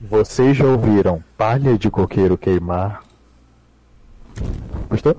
[0.00, 3.00] Vocês já ouviram palha de coqueiro queimar?
[4.90, 5.16] Gostou?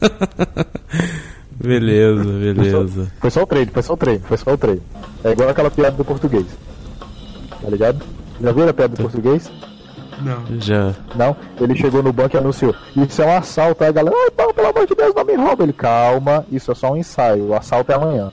[1.52, 3.12] beleza, beleza.
[3.20, 4.82] Foi só o treino, foi só o treino, foi só o treino.
[5.22, 6.46] É igual aquela piada do português.
[7.60, 8.04] Tá ligado?
[8.40, 9.52] Já viram a piada do português?
[10.22, 10.60] Não.
[10.60, 10.94] Já.
[11.14, 11.36] Não?
[11.60, 13.82] Ele chegou no banco e anunciou: Isso é um assalto.
[13.82, 15.62] Aí a galera, pô, pelo amor de Deus, não me rouba.
[15.62, 17.48] Ele, calma, isso é só um ensaio.
[17.48, 18.32] O assalto é amanhã.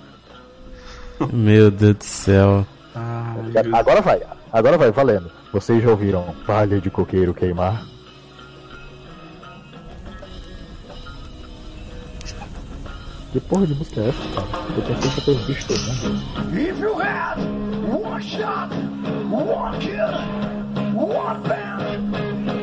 [1.34, 2.66] Meu Deus do céu.
[2.96, 3.36] Ah,
[3.74, 5.30] Agora vai, agora vai, valendo.
[5.54, 7.86] Vocês já ouviram palha de coqueiro queimar?
[13.32, 14.48] Que porra de música é essa, cara?
[14.76, 15.94] Eu pensei que eu tinha visto, né?
[16.62, 17.38] If you had
[17.88, 18.70] one shot,
[19.30, 20.14] one kill,
[20.96, 22.16] one band,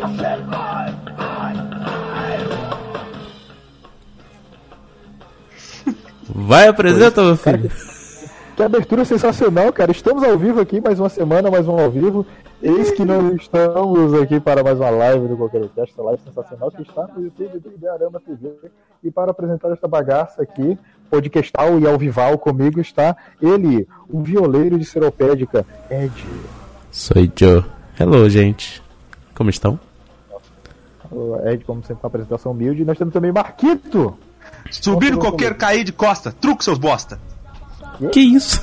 [0.03, 1.55] I said I, I,
[2.15, 2.37] I.
[6.29, 7.71] Vai, apresenta, meu filho.
[8.57, 9.93] Que abertura sensacional, cara.
[9.93, 12.25] Estamos ao vivo aqui, mais uma semana, mais um ao vivo.
[12.63, 16.71] Eis que nós estamos aqui para mais uma live do Qualquer Cast, essa live sensacional
[16.71, 18.55] que está no YouTube do Idearama TV.
[19.05, 20.79] E para apresentar esta bagaça aqui,
[21.11, 26.25] podcastal e ao vival comigo está ele, o violeiro de seropédica, Ed.
[26.91, 27.63] Sou Joe.
[28.01, 28.83] Hello, gente.
[29.35, 29.79] Como estão?
[31.11, 32.81] O Ed, como sempre, com a apresentação humilde.
[32.81, 34.17] E nós temos também Marquito.
[34.71, 36.33] Subir coqueiro, cair de costa.
[36.33, 37.21] Truque, seus bosta.
[38.13, 38.61] Que isso?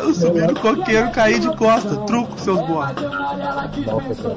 [0.00, 1.96] Eu subi no coqueiro, caí de costa.
[2.06, 3.10] Truco, seus bosta.
[3.86, 4.36] Nossa,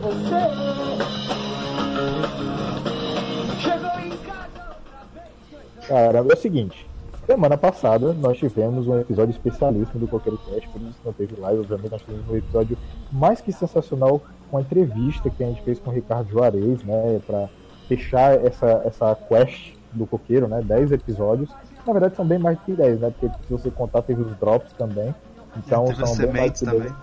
[5.87, 6.19] cara.
[6.19, 6.87] É o seguinte.
[7.25, 11.61] Semana passada nós tivemos um episódio especialíssimo do Coqueiro Cast, por isso não teve live,
[11.61, 12.77] obviamente nós tivemos um episódio
[13.11, 17.21] mais que sensacional com a entrevista que a gente fez com o Ricardo Juarez, né,
[17.27, 17.47] para
[17.87, 21.49] fechar essa, essa quest do Coqueiro, né, 10 episódios.
[21.85, 24.73] Na verdade são bem mais que 10, né, porque se você contar teve os drops
[24.73, 25.13] também.
[25.57, 26.77] Então são bem mais que 10.
[26.77, 26.93] também.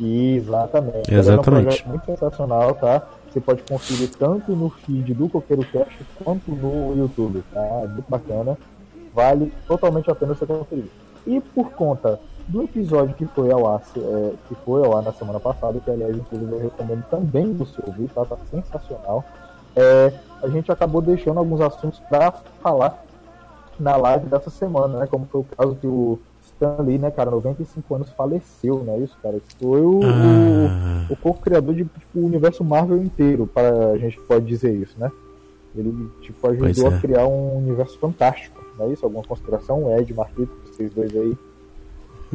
[0.00, 1.14] Exatamente.
[1.14, 1.28] Exatamente.
[1.28, 3.02] É um projeto muito sensacional, tá?
[3.30, 7.60] Você pode conferir tanto no feed do Coqueiro Cast quanto no YouTube, tá?
[7.60, 8.56] É muito bacana.
[9.12, 10.90] Vale totalmente a pena você conferir.
[11.26, 15.12] E por conta do episódio que foi ao ar, é, que foi ao ar na
[15.12, 18.24] semana passada, que aliás, inclusive, eu recomendo também você ouvir, tá?
[18.24, 19.24] Tá sensacional.
[19.74, 20.12] É,
[20.44, 22.32] a gente acabou deixando alguns assuntos para
[22.62, 23.02] falar
[23.78, 25.06] na live dessa semana, né?
[25.06, 28.98] Como foi o caso que o Stan Lee, né, cara, 95 anos faleceu, né?
[28.98, 29.36] Isso, cara.
[29.36, 31.06] Isso foi o, Ah.
[31.10, 34.94] o, o co-criador de tipo, o universo Marvel inteiro, para a gente pode dizer isso,
[34.98, 35.10] né?
[35.76, 36.94] Ele tipo ajudou é.
[36.94, 39.04] a criar um universo fantástico, não é isso?
[39.04, 39.98] Alguma consideração?
[39.98, 41.36] Ed, Marquito, vocês dois aí.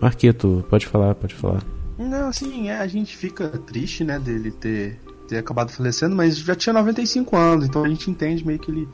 [0.02, 1.64] Marquito, pode falar, pode falar.
[1.98, 6.56] Não, assim, é, a gente fica triste, né, dele ter, ter acabado falecendo, mas já
[6.56, 8.90] tinha 95 anos, então a gente entende meio que ele,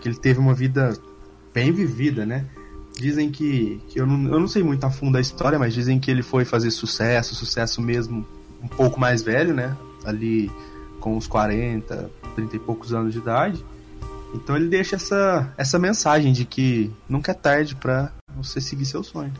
[0.00, 0.96] que ele teve uma vida
[1.52, 2.44] bem vivida, né?
[2.98, 5.98] Dizem que, que eu, não, eu não sei muito a fundo da história, mas dizem
[5.98, 8.24] que ele foi fazer sucesso, sucesso mesmo
[8.62, 9.74] um pouco mais velho, né?
[10.04, 10.50] Ali
[11.00, 13.64] com uns 40, 30 e poucos anos de idade.
[14.34, 19.02] Então ele deixa essa, essa mensagem de que nunca é tarde pra você seguir seu
[19.02, 19.32] sonho.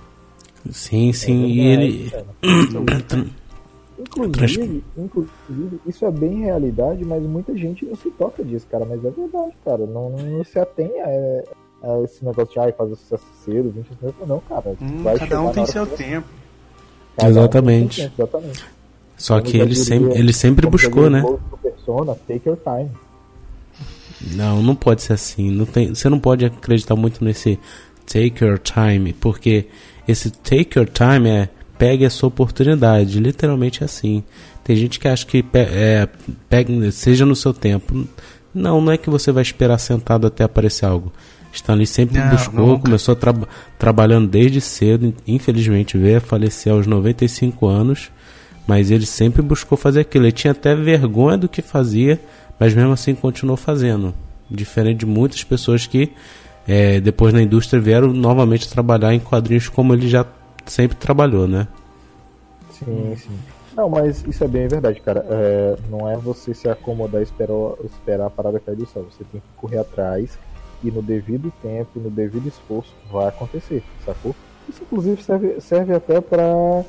[0.70, 2.12] Sim, sim, e É, ele.
[2.14, 3.25] é.
[4.02, 8.84] Inclusive, inclusive, isso é bem realidade, mas muita gente não se toca disso, cara.
[8.84, 9.86] Mas é verdade, cara.
[9.86, 14.14] Não, não se atém a, a esse negócio de ai, fazer sucesso cedo, 20 anos.
[14.26, 14.74] Não, cara.
[14.80, 16.26] Hum, vai cada um tem seu tempo.
[17.16, 18.00] cada um tem Exatamente.
[18.02, 18.64] tempo, exatamente.
[19.16, 21.22] Só Como que ele diria- sempre, ele sempre buscou, né?
[21.62, 22.90] Persona, take your time.
[24.34, 25.50] Não, não pode ser assim.
[25.50, 27.58] Não tem, você não pode acreditar muito nesse
[28.06, 29.66] take your time, porque
[30.06, 31.48] esse take your time é
[31.82, 33.19] pegue a sua oportunidade.
[33.19, 34.22] Literalmente é assim.
[34.62, 36.09] Tem gente que acha que pe- é,
[36.48, 38.06] pegue, seja no seu tempo.
[38.54, 41.12] Não, não é que você vai esperar sentado até aparecer algo.
[41.53, 42.82] Stanley sempre Não, buscou, nunca.
[42.84, 43.34] começou tra
[43.81, 45.12] trabalhando desde cedo.
[45.26, 48.12] Infelizmente veio a falecer aos 95 anos.
[48.64, 50.26] Mas ele sempre buscou fazer aquilo.
[50.26, 52.20] Ele tinha até vergonha do que fazia,
[52.60, 54.14] mas mesmo assim continuou fazendo.
[54.49, 56.12] Diferente de muitas pessoas que
[56.69, 60.25] é, depois na indústria vieram novamente trabalhar em quadrinhos como ele já
[60.67, 61.69] sempre trabalhou, né?
[62.70, 63.38] Sim, sim.
[63.76, 65.25] Não, mas isso é bem verdade, cara.
[65.29, 69.06] É, não é você se acomodar e esperar, esperar a parada cair do céu.
[69.11, 70.38] Você tem que correr atrás
[70.85, 74.35] e no devido tempo, no devido esforço, vai acontecer, sacou?
[74.69, 76.85] Isso inclusive serve, serve até para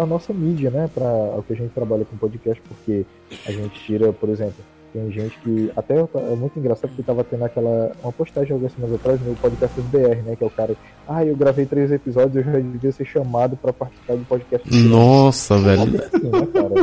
[0.00, 0.90] a nossa mídia, né?
[0.92, 3.04] Para o que a gente trabalha com podcast, porque
[3.46, 7.44] a gente tira, por exemplo, tem gente que até é muito engraçado porque tava tendo
[7.44, 10.36] aquela uma postagem algumas semanas atrás no podcast BR, né?
[10.36, 10.76] Que é o cara,
[11.08, 14.68] ah, eu gravei três episódios, eu já devia ser chamado para participar do podcast.
[14.84, 15.82] Nossa, É velho.
[15.82, 16.74] assim, né, cara?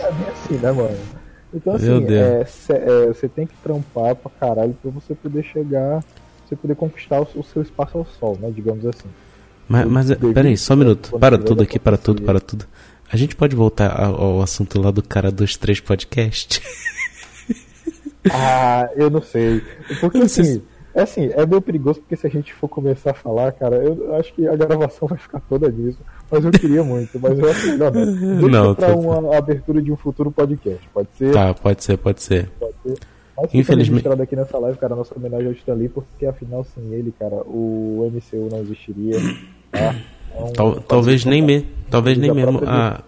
[0.00, 0.98] É bem assim, né, mano?
[1.52, 2.44] Então, assim, é,
[2.74, 6.04] é, você tem que trampar pra caralho pra você poder chegar,
[6.46, 9.08] você poder conquistar o, o seu espaço ao sol, né, digamos assim.
[9.66, 11.18] Mas, mas peraí, só um minuto.
[11.18, 12.66] Para tudo aqui, para tudo, para tudo.
[13.10, 16.60] A gente pode voltar ao, ao assunto lá do cara dos três podcasts?
[18.30, 19.62] Ah, eu não sei.
[20.00, 20.62] Porque assim,
[20.94, 24.14] é assim, é meio perigoso porque se a gente for começar a falar, cara, eu
[24.16, 25.98] acho que a gravação vai ficar toda nisso.
[26.30, 28.04] Mas eu queria muito, mas eu acho melhor não.
[28.04, 30.86] Deixa Não, pra tá- uma abertura de um futuro podcast.
[30.92, 31.32] Pode ser?
[31.32, 32.48] Tá, pode ser, pode ser.
[32.58, 32.98] Pode ser.
[33.40, 37.14] Mas Infelizmente- aqui nessa live, cara, nossa homenagem ao Stan Lee, porque afinal sem ele,
[37.18, 39.16] cara, o MCU não existiria.
[39.70, 39.94] Tá?
[40.36, 43.02] Um- Tal- talvez nem me, talvez nem mesmo própria a,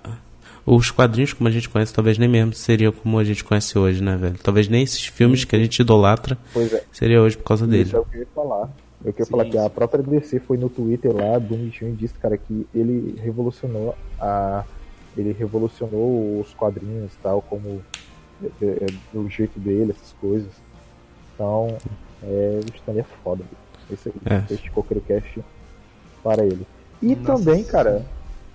[0.67, 4.03] os quadrinhos como a gente conhece, talvez nem mesmo seria como a gente conhece hoje,
[4.03, 4.37] né, velho?
[4.43, 7.85] Talvez nem esses filmes que a gente idolatra Pois é, seria hoje por causa dele.
[7.85, 8.69] isso é o que eu ia falar.
[9.05, 12.15] Eu queria Sim, falar que a própria DC foi no Twitter lá, bonitinho, e disse,
[12.15, 14.65] cara, que ele revolucionou a.
[15.17, 17.81] Ele revolucionou os quadrinhos e tal, como
[18.63, 20.51] é, é, do jeito dele, essas coisas.
[21.35, 21.77] Então,
[22.23, 23.43] é, o Stan Lee é foda.
[23.91, 24.53] Esse aí, É.
[24.55, 25.41] este Coqueiro Cast
[26.23, 26.67] para ele.
[27.03, 28.05] E Nossa também, cara,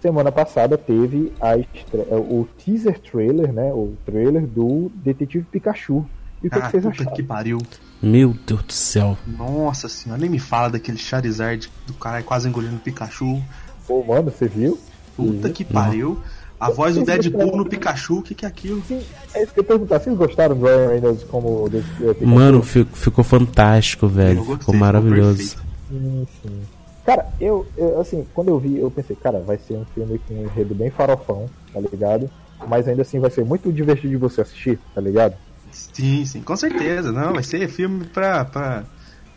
[0.06, 1.66] semana passada teve a é,
[2.12, 3.72] o teaser trailer, né?
[3.74, 6.06] O trailer do Detetive Pikachu.
[6.44, 7.16] E o que, Ah, que vocês puta acharam?
[7.16, 7.58] que pariu.
[8.04, 9.18] Meu Deus do céu.
[9.26, 13.42] Nossa senhora, nem me fala daquele Charizard do cara quase engolindo o Pikachu.
[13.88, 14.78] Pô, mano, você viu?
[15.16, 16.20] Puta que pariu.
[16.60, 18.82] A voz do Deadpool no Pikachu, o que, que é aquilo?
[18.88, 19.02] Sim,
[19.34, 20.00] é isso que eu ia perguntar.
[20.00, 22.28] Vocês gostaram do Ryan Reynolds como Pikachu?
[22.28, 24.36] Mano, fi- ficou fantástico, velho.
[24.38, 25.58] Gostei, Ficou ficou maravilhoso.
[25.90, 26.62] Sim, sim.
[27.06, 30.34] Cara, eu, eu, assim, quando eu vi, eu pensei, cara, vai ser um filme com
[30.34, 32.30] um enredo bem farofão, tá ligado?
[32.68, 35.36] Mas ainda assim vai ser muito divertido de você assistir, tá ligado?
[35.72, 37.12] Sim, sim, com certeza.
[37.12, 38.46] Não, vai ser filme pra.
[38.46, 38.84] pra...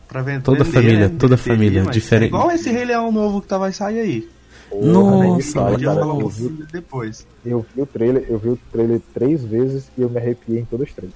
[0.07, 2.33] Pra vender, Toda família, toda entreter, família, diferente.
[2.33, 4.29] É igual esse Rei Leão novo que tá, vai sair aí.
[4.71, 7.27] Porra, Nossa, cara, falar um eu, vi, depois.
[7.45, 10.65] eu vi o trailer, eu vi o trailer três vezes e eu me arrepiei em
[10.65, 11.13] todas as três.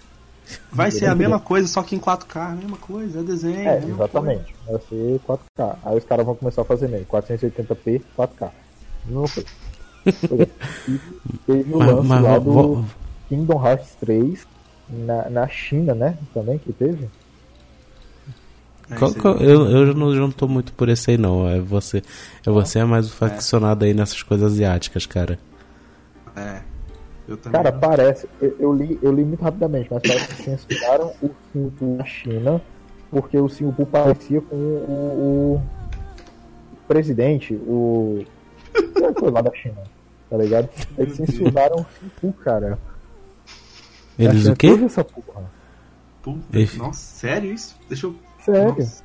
[0.73, 3.69] Vai ser a mesma coisa, só que em 4K, a mesma coisa, é desenho.
[3.69, 4.55] É, exatamente.
[4.67, 5.77] Vai ser 4K.
[5.85, 7.07] Aí os caras vão começar a fazer mesmo.
[7.07, 8.51] 480p, 4K.
[9.07, 9.45] Não foi.
[10.05, 10.11] É.
[11.47, 12.85] Teve o Mas, lance mas lá do vo-
[13.29, 14.47] Kingdom Hearts 3
[14.89, 16.17] na, na China, né?
[16.35, 16.97] Também que teve.
[16.99, 17.11] coisa.
[18.91, 21.49] É, qual- qual- eu, eu já não, já não tô muito por esse aí, não.
[21.49, 22.03] É você,
[22.47, 25.39] é você é mais o faccionado aí nessas coisas asiáticas, cara.
[26.37, 26.63] É,
[27.29, 27.63] eu também.
[27.63, 28.29] Cara, parece.
[28.41, 32.61] Eu, eu li, eu li muito rapidamente, mas parece que censuraram o Singapur na China
[33.11, 35.63] porque o Singapur parecia com o, o
[36.89, 38.25] presidente, o.
[39.19, 39.83] Foi lá da China?
[40.31, 40.69] Tá ligado?
[40.97, 42.79] Eles censuraram o Singapur, cara.
[44.19, 44.71] Eles o quê?
[44.71, 45.45] teve essa porra.
[46.23, 47.77] Puta, Esse- Nossa, sério isso?
[47.89, 48.15] Deixa eu.
[48.45, 48.75] Sério.
[48.79, 49.05] Nossa.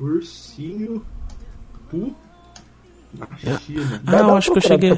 [0.00, 1.04] Ursinho.
[1.90, 2.14] Pu.
[3.14, 4.02] Na China.
[4.06, 4.90] Ah, eu acho que eu cheguei.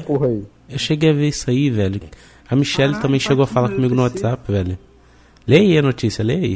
[0.69, 2.01] Eu cheguei a ver isso aí, velho.
[2.49, 4.01] A Michelle Caraca, também chegou a tá falar comigo no.
[4.03, 4.77] WhatsApp, velho.
[5.47, 6.55] Lê aí a notícia, lê aí.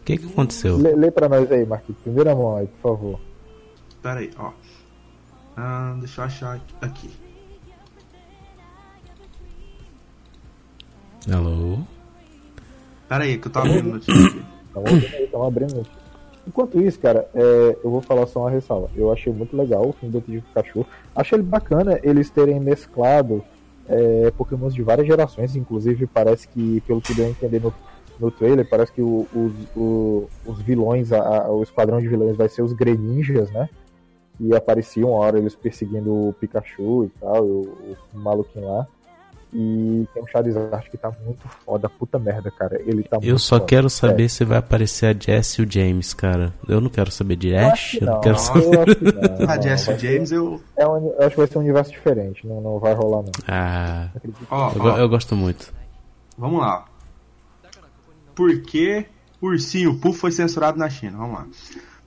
[0.00, 0.76] O que que aconteceu?
[0.76, 2.00] Lê, lê pra nós aí, Marquinhos.
[2.02, 3.20] Primeira mão aí, por favor.
[4.02, 4.50] Pera aí, ó.
[5.56, 7.10] Ah, deixa eu achar aqui- aqui.
[11.32, 11.78] Alô?
[13.08, 14.42] Pera aí, que eu tava vendo notícia aqui.
[14.72, 15.74] Tamo abrindo aí, tamo abrindo.
[15.76, 15.99] notícia.
[16.46, 18.90] Enquanto isso, cara, é, eu vou falar só uma ressalva.
[18.96, 20.86] Eu achei muito legal o filme Detetive Pikachu.
[21.14, 23.44] Achei ele bacana eles terem mesclado
[23.88, 25.54] é, pokémons de várias gerações.
[25.54, 27.72] Inclusive, parece que, pelo que deu a entender no,
[28.18, 32.36] no trailer, parece que o- os, o- os vilões, a- a- o esquadrão de vilões
[32.36, 33.68] vai ser os Greninjas, né?
[34.40, 38.86] E apareciam uma hora eles perseguindo o Pikachu e tal, o, o maluquinho lá.
[39.52, 42.80] E tem um Charizard que tá muito foda, puta merda, cara.
[42.86, 43.66] Ele tá Eu muito só foda.
[43.66, 44.28] quero saber É.
[44.28, 46.54] se vai aparecer a Jess e o James, cara.
[46.68, 48.78] Eu não quero saber de Eu Ash, acho que eu não não, quero eu saber.
[48.78, 49.04] acho que
[49.40, 50.60] não, Ah, não, Jesse vai James, ser- eu.
[50.76, 53.32] é um, eu acho que vai ser um universo diferente, não, não vai rolar não.
[53.48, 54.08] Ah.
[54.50, 55.72] Ó, eu, ó, eu gosto muito.
[56.38, 56.84] vamos lá.
[58.34, 59.04] Por que
[59.42, 61.18] Ursinho Poo foi censurado na China?
[61.18, 61.46] Vamos lá.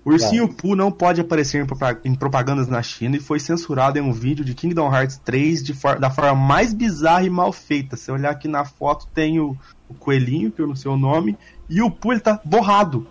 [0.05, 4.01] Ursinho Poo não pode aparecer em propa- em propagandas na China e foi censurado em
[4.01, 7.95] um vídeo de Kingdom Hearts 3 de for- da forma mais bizarra e mal feita.
[7.95, 9.57] Se olhar aqui na foto, tem o,
[9.87, 11.37] o coelhinho, que eu não sei o nome,
[11.69, 13.07] e o Poo ele tá borrado.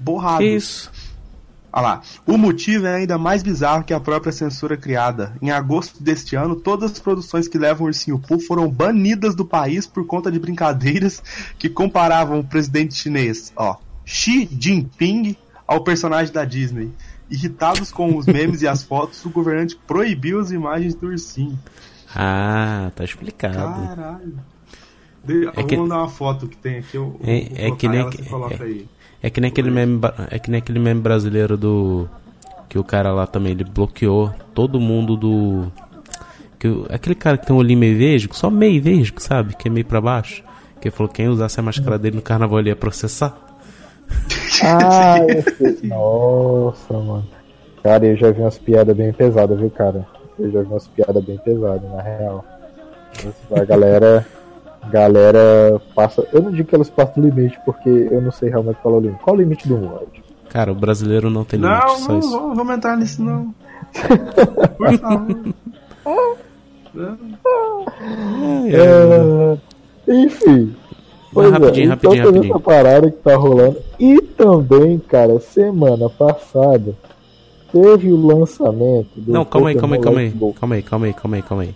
[0.00, 0.38] Borrado.
[0.38, 0.90] Que isso?
[1.72, 2.02] Olha lá.
[2.26, 5.34] O motivo é ainda mais bizarro que a própria censura criada.
[5.42, 9.44] Em agosto deste ano, todas as produções que levam o Ursinho Poo foram banidas do
[9.44, 11.22] país por conta de brincadeiras
[11.58, 16.90] que comparavam o presidente chinês, ó, Xi Jinping, ao personagem da Disney.
[17.30, 21.58] Irritados com os memes e as fotos, o governante proibiu as imagens do ursinho.
[22.14, 23.56] Ah, tá explicado.
[23.88, 24.34] Caralho.
[25.24, 26.96] De, É que- Vou mandar uma foto que tem aqui.
[26.96, 28.86] Eu, É- é que nem ela, que- coloca é- aí.
[29.22, 29.98] É que nem aquele meme,
[30.30, 32.06] é que nem aquele meme brasileiro do
[32.68, 35.72] que o cara lá também ele bloqueou todo mundo do
[36.58, 39.70] que aquele cara que tem um olhinho meio vesgo, só meio vesgo, sabe, que é
[39.70, 40.42] meio pra baixo,
[40.78, 43.34] que falou que quem usasse a máscara dele no carnaval ele ia processar.
[44.62, 45.16] Ah.
[45.82, 47.26] Nossa, mano.
[47.82, 50.06] Cara, eu já vi umas piadas bem pesadas, viu, cara?
[50.38, 52.44] Eu já vi umas piadas bem pesadas, na real.
[53.54, 54.26] A galera.
[54.90, 56.26] Galera passa.
[56.30, 58.98] Eu não digo que elas passam do limite, porque eu não sei realmente qual é
[58.98, 59.22] o limite.
[59.22, 60.06] Qual é o limite do humor?
[60.50, 62.30] Cara, o brasileiro não tem limite, Não, só não, isso.
[62.30, 63.54] vamos vamos entrar nisso não.
[64.76, 65.54] Por favor.
[66.04, 66.36] Não.
[68.68, 69.56] É,
[70.12, 70.74] Enfim.
[71.34, 72.54] Pois rapidinho, é, rapidinho, então rapidinho.
[72.54, 73.76] essa parada que tá rolando.
[73.98, 76.94] E também, cara, semana passada
[77.72, 80.30] teve o lançamento do Não, calma aí, calma aí, calma aí.
[80.30, 81.74] Calma aí, calma aí, calma aí, calma aí.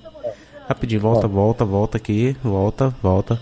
[0.69, 3.41] Rapidinho, volta, volta, volta aqui, volta, volta.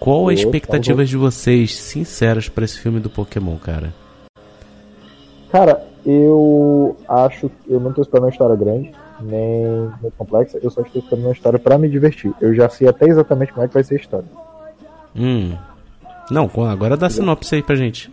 [0.00, 3.92] Qual a Opa, expectativa de vocês, sinceras, pra esse filme do Pokémon, cara?
[5.50, 10.70] Cara, eu acho que eu não tô esperando uma história grande, nem muito complexa, eu
[10.70, 12.32] só estou esperando uma história pra me divertir.
[12.40, 14.43] Eu já sei até exatamente como é que vai ser a história.
[15.16, 15.56] Hum.
[16.30, 18.10] Não, agora dá sinopse aí pra gente.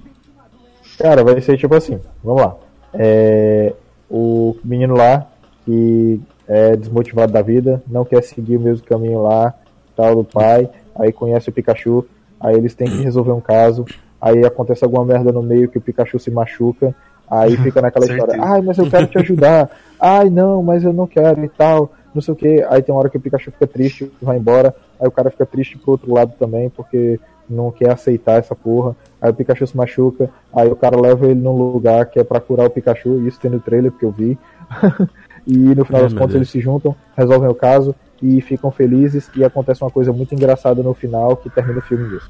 [0.98, 2.56] Cara, vai ser tipo assim, vamos lá.
[2.94, 3.74] É,
[4.10, 5.26] o menino lá,
[5.66, 9.54] que é desmotivado da vida, não quer seguir o mesmo caminho lá,
[9.96, 12.06] tal do pai, aí conhece o Pikachu,
[12.40, 13.86] aí eles têm que resolver um caso,
[14.22, 16.94] aí acontece alguma merda no meio que o Pikachu se machuca,
[17.30, 21.08] aí fica naquela história, ai, mas eu quero te ajudar, ai não, mas eu não
[21.08, 23.68] quero e tal, não sei o que, aí tem uma hora que o Pikachu fica
[23.68, 27.72] triste e vai embora, aí o cara fica triste pro outro lado também, porque não
[27.72, 31.56] quer aceitar essa porra, aí o Pikachu se machuca, aí o cara leva ele num
[31.56, 34.38] lugar que é pra curar o Pikachu, isso tem no trailer porque eu vi,
[35.46, 36.36] e no final Ai, das contas Deus.
[36.36, 40.82] eles se juntam, resolvem o caso e ficam felizes e acontece uma coisa muito engraçada
[40.84, 42.30] no final que termina o filme disso.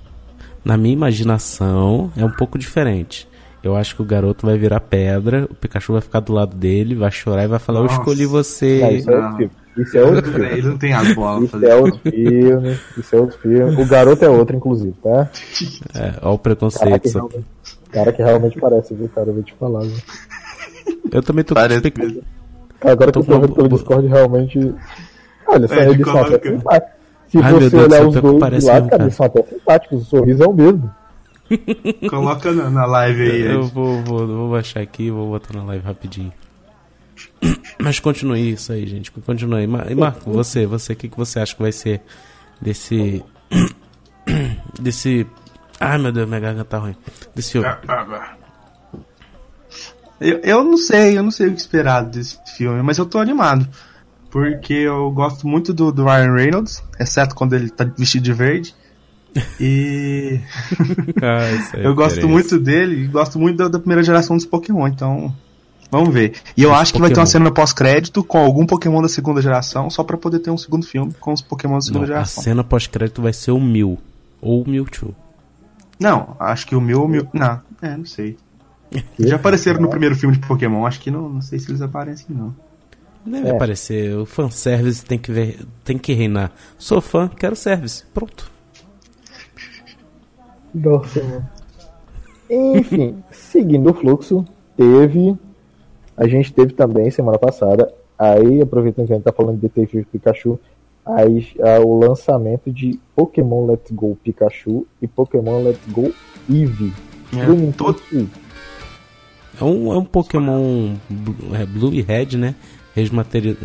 [0.64, 3.28] Na minha imaginação, é um pouco diferente.
[3.64, 6.96] Eu acho que o garoto vai virar pedra, o Pikachu vai ficar do lado dele,
[6.96, 7.98] vai chorar e vai falar: Eu Nossa.
[8.00, 8.90] escolhi Não, você.
[8.92, 9.38] isso é outro Não.
[9.38, 9.52] filme.
[9.78, 10.48] Isso é outro filme.
[10.48, 13.82] Ele não tem as bolas Isso é outro filme, isso é outro filme.
[13.82, 15.30] O garoto é outro, inclusive, tá?
[15.96, 17.00] É, ó o Cara preconceito.
[17.02, 17.46] que, só- realmente,
[17.92, 19.30] cara que realmente parece, viu, cara?
[19.30, 19.98] Eu vou te falar, viu?
[21.12, 22.22] Eu também tô com Parece mesmo.
[22.82, 24.74] Agora que eu Tô tô vendo com- pelo Discord, realmente.
[25.48, 26.50] Olha, essa É, são até coloca.
[26.50, 27.02] simpáticos.
[27.28, 29.04] Se Ai, você Deus olhar os que dois mesmo, cara, cara.
[29.04, 30.02] eles são até simpáticos.
[30.02, 30.92] O sorriso é o mesmo.
[32.10, 33.42] Coloca na, na live aí.
[33.42, 36.32] Eu vou, vou, vou baixar aqui e vou botar na live rapidinho.
[37.80, 39.12] Mas continue isso aí, gente.
[39.12, 39.68] Continue aí.
[39.68, 42.02] Ma- E Marco, você, você, o que, que você acha que vai ser
[42.62, 43.24] desse.
[44.80, 45.26] desse.
[45.80, 46.96] Ai meu Deus, minha garganta tá ruim.
[47.36, 47.68] Desse filme.
[50.20, 53.18] Eu, eu não sei, eu não sei o que esperar desse filme, mas eu tô
[53.18, 53.68] animado.
[54.30, 58.76] Porque eu gosto muito do, do Ryan Reynolds, exceto quando ele tá vestido de verde.
[59.60, 60.40] E
[61.22, 64.46] Ah, isso é eu gosto muito dele e gosto muito da, da primeira geração dos
[64.46, 65.36] Pokémon, então.
[65.92, 66.34] Vamos ver.
[66.56, 67.22] E eu acho que vai ter Pokémon.
[67.24, 70.86] uma cena pós-crédito com algum Pokémon da segunda geração, só pra poder ter um segundo
[70.86, 72.44] filme com os Pokémon da segunda Não, a geração.
[72.44, 73.98] cena pós-crédito vai ser o Mil.
[74.42, 75.14] Ou o Mewtwo.
[76.00, 77.28] Não, acho que o meu, o meu.
[77.34, 78.38] Não, é, não sei.
[79.20, 82.28] Já apareceram no primeiro filme de Pokémon, acho que não, não sei se eles aparecem,
[82.30, 82.56] não.
[83.26, 83.52] Deve É.
[83.52, 84.18] aparecer.
[84.18, 86.52] O fanservice tem que, ver, tem que reinar.
[86.78, 88.04] Sou fã, quero service.
[88.14, 88.50] Pronto.
[90.74, 91.50] Nossa, mano.
[92.50, 94.46] Enfim, seguindo o fluxo,
[94.76, 95.38] teve.
[96.22, 97.92] A gente teve também semana passada.
[98.18, 100.60] Aí, aproveitando que a gente tá falando de Detetive Pikachu,
[101.04, 106.14] aí ah, o lançamento de Pokémon Let's Go Pikachu e Pokémon Let's Go
[106.48, 106.94] Eevee.
[107.34, 108.30] É, Nintendo todo-.
[109.60, 110.94] É um, é um Pokémon
[111.60, 112.54] é, Blue e Red, né?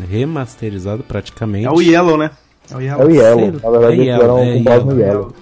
[0.08, 1.66] Remasterizado praticamente.
[1.66, 2.30] É o Yellow, né?
[2.70, 3.06] É o É Yellow.
[3.06, 3.52] o Yellow.
[3.52, 5.32] Na verdade, é eles Yellow, fizeram é com base no Yellow.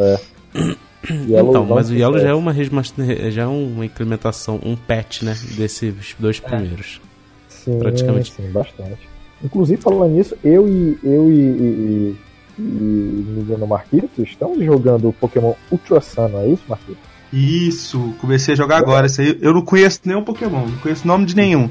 [0.00, 0.76] Yellow.
[1.08, 5.22] Yellow Então, mas o Yellow já é uma remaster, já é uma implementação, um patch,
[5.22, 5.36] né?
[5.56, 7.00] Desses dois primeiros.
[7.48, 8.32] Sim, praticamente.
[8.32, 9.08] sim, bastante.
[9.42, 12.16] Inclusive, falando nisso, eu e eu e, e,
[12.58, 16.98] e, e o menino Marquito estamos jogando Pokémon Ultra Sun, não é isso, Marquito?
[17.32, 19.06] Isso, comecei a jogar agora.
[19.06, 21.70] Esse aí, eu não conheço nenhum Pokémon, não conheço nome de nenhum.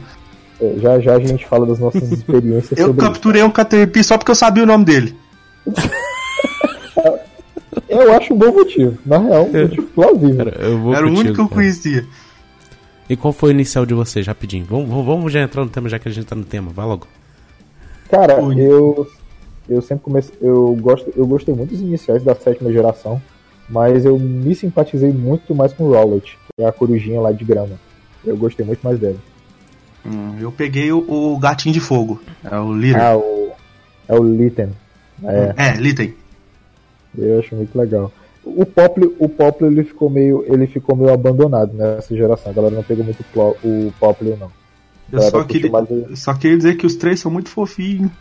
[0.60, 4.18] É, já já a gente fala das nossas experiências Eu sobre capturei um Caterpie só
[4.18, 5.16] porque eu sabia o nome dele.
[7.90, 10.46] Eu acho um bom motivo, na real, um motivo plausível.
[10.46, 11.56] Cara, eu vou Era o único que eu cara.
[11.56, 12.06] conhecia.
[13.10, 14.66] E qual foi o inicial de vocês, rapidinho?
[14.70, 16.72] Vamos, vamos- vamos já entrar no tema, já que a gente tá no tema.
[16.72, 17.08] Vai logo.
[18.10, 18.60] Cara, Ui.
[18.60, 19.08] eu
[19.68, 23.22] eu sempre comecei, eu gosto, eu gostei muito dos iniciais da sétima geração,
[23.70, 27.44] mas eu me simpatizei muito mais com o Rowlet, que é a corujinha lá de
[27.46, 27.80] grama.
[28.26, 29.18] Eu gostei muito mais dela.
[30.06, 32.20] Hum, eu peguei o, o gatinho de fogo.
[32.44, 33.02] É o Líder.
[33.02, 33.52] Ah, o
[34.08, 34.70] é o Litten.
[35.24, 35.54] É.
[35.56, 36.14] É, Litten.
[37.18, 38.12] Eu acho muito legal.
[38.46, 42.52] O Poplo, o Poplo ele ficou meio, ele ficou meio abandonado nessa geração.
[42.52, 44.50] A galera não pegou muito o Poplo não.
[45.12, 45.72] Eu só queria,
[46.12, 48.12] o- só queria dizer que os três são muito fofinhos.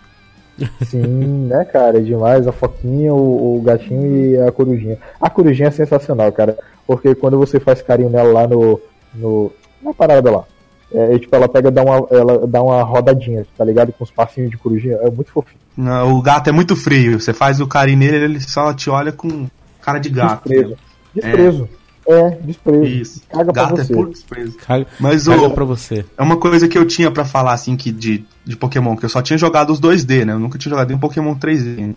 [0.87, 2.47] Sim, né, cara, é demais.
[2.49, 4.99] A foquinha, o, o gatinho e a corujinha.
[5.21, 8.81] A corujinha é sensacional, cara, porque quando você faz carinho nela lá no,
[9.15, 10.45] no na parada lá,
[10.93, 13.93] É, e, tipo, ela pega e dá uma, ela dá uma rodadinha, tá ligado?
[13.93, 14.97] Com os passinhos de corujinha.
[14.97, 15.61] É muito fofinho.
[15.77, 17.21] Não, o gato é muito frio.
[17.21, 19.47] Você faz o carinho nele, ele só te olha com
[19.83, 20.49] cara de gato.
[20.49, 20.77] Desprezo.
[21.15, 21.69] Desprezo.
[22.09, 22.85] É, desprezo.
[22.85, 23.23] Isso.
[23.29, 23.93] Caga pra gato é você.
[23.93, 24.57] puro desprezo.
[24.57, 26.07] Caga, Mas caga o, pra você.
[26.17, 29.11] é uma coisa que eu tinha pra falar, assim, que de, de Pokémon, que eu
[29.11, 30.33] só tinha jogado os 2D, né?
[30.33, 31.95] Eu nunca tinha jogado em Pokémon 3D.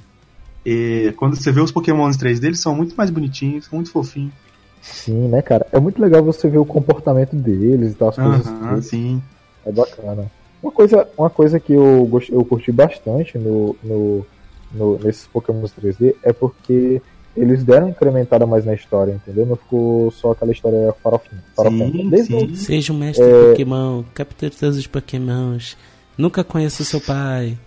[0.66, 4.34] E quando você vê os Pokémons 3D, eles são muito mais bonitinhos, são muito fofinhos.
[4.82, 5.66] Sim, né, cara?
[5.72, 8.48] É muito legal você ver o comportamento deles e tal, as coisas.
[8.48, 9.22] Que- sim.
[9.66, 10.26] É bacana.
[10.62, 14.26] Uma coisa, uma coisa que eu, gost, eu curti bastante no, no,
[14.72, 17.02] no- nesses Pokémon 3D é porque
[17.38, 19.46] eles deram incrementada mais na história, entendeu?
[19.46, 21.42] Não ficou só aquela história farofinha.
[21.56, 21.92] farofinha.
[21.92, 22.56] Sim, Desde sim.
[22.56, 23.50] Seja um mestre É.
[23.52, 25.78] Pokémon, capture todos os Pokémons.
[26.18, 27.58] Nunca conheça o seu pai.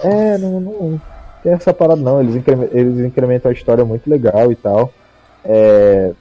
[0.00, 1.00] É, não, não
[1.42, 2.20] tem essa parada não.
[2.20, 2.42] Eles,
[2.72, 4.92] eles incrementam a história muito legal e tal.
[5.44, 6.12] É,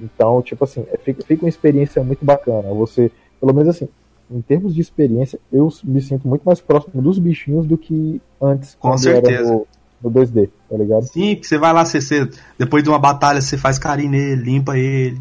[0.00, 2.68] então, tipo assim, é, fica, fica uma experiência muito bacana.
[2.74, 3.10] Você,
[3.40, 3.88] pelo menos assim,
[4.30, 8.74] em termos de experiência, eu me sinto muito mais próximo dos bichinhos do que antes,
[8.74, 9.34] Com quando certeza.
[9.42, 9.66] era no,
[10.02, 11.02] no 2D, tá ligado?
[11.04, 14.42] Sim, que você vai lá, você, você- depois de uma batalha, você faz carinho nele,
[14.42, 15.20] limpa ele.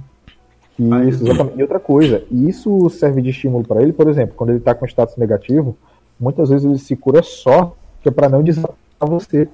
[0.80, 1.58] Isso, exatamente.
[1.58, 4.86] E outra coisa, isso serve de estímulo pra ele, por exemplo, quando ele tá com
[4.86, 5.76] status negativo,
[6.20, 9.48] muitas vezes ele se cura só, que é pra não desatar você.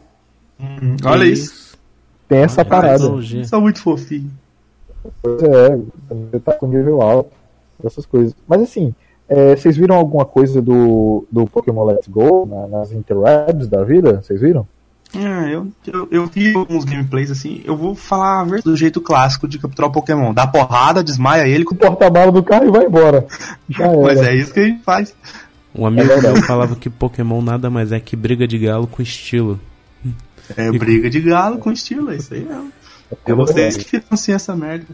[1.06, 1.63] Olha isso.
[2.34, 3.00] Tem essa É parada.
[3.46, 4.32] são muito fofinhos.
[5.22, 5.78] Pois é,
[6.10, 7.32] você tá com nível alto,
[7.84, 8.34] essas coisas.
[8.48, 8.94] Mas assim,
[9.28, 14.22] é, vocês viram alguma coisa do, do Pokémon Let's Go na- nas interwebs da vida?
[14.24, 14.66] Vocês viram?
[15.16, 17.62] Ah, eu, eu, eu vi alguns gameplays assim.
[17.66, 20.34] Eu vou falar do jeito clássico de capturar o Pokémon.
[20.34, 21.64] Dá porrada, desmaia ele.
[21.70, 23.28] O porta-mala do carro e vai embora.
[24.04, 25.14] Mas é isso que a gente faz.
[25.76, 29.02] Um amigo É meu falava que Pokémon nada mais é que briga de galo com
[29.04, 29.60] estilo.
[30.58, 32.72] É briga de galo com estilo, é isso aí mesmo.
[33.26, 34.88] É vocês que financiam essa merda.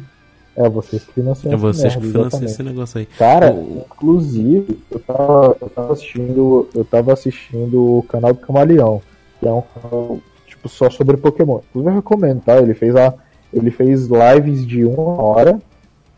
[0.55, 3.05] É vocês que financiam É vocês que financiam esse negócio aí.
[3.05, 6.69] Cara, O- inclusive, eu tava, eu tava assistindo.
[6.75, 9.01] Eu tava assistindo o canal do Camaleão,
[9.39, 11.59] que é um canal tipo só sobre Pokémon.
[11.69, 12.57] Inclusive eu recomendo, tá?
[12.59, 13.13] Ele fez a.
[13.53, 15.59] Ele fez lives de uma hora,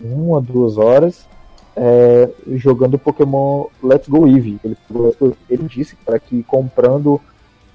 [0.01, 1.25] uma, duas horas,
[1.75, 4.59] é, jogando Pokémon Let's Go Eevee.
[4.65, 4.75] Ele,
[5.49, 7.21] ele disse cara, que comprando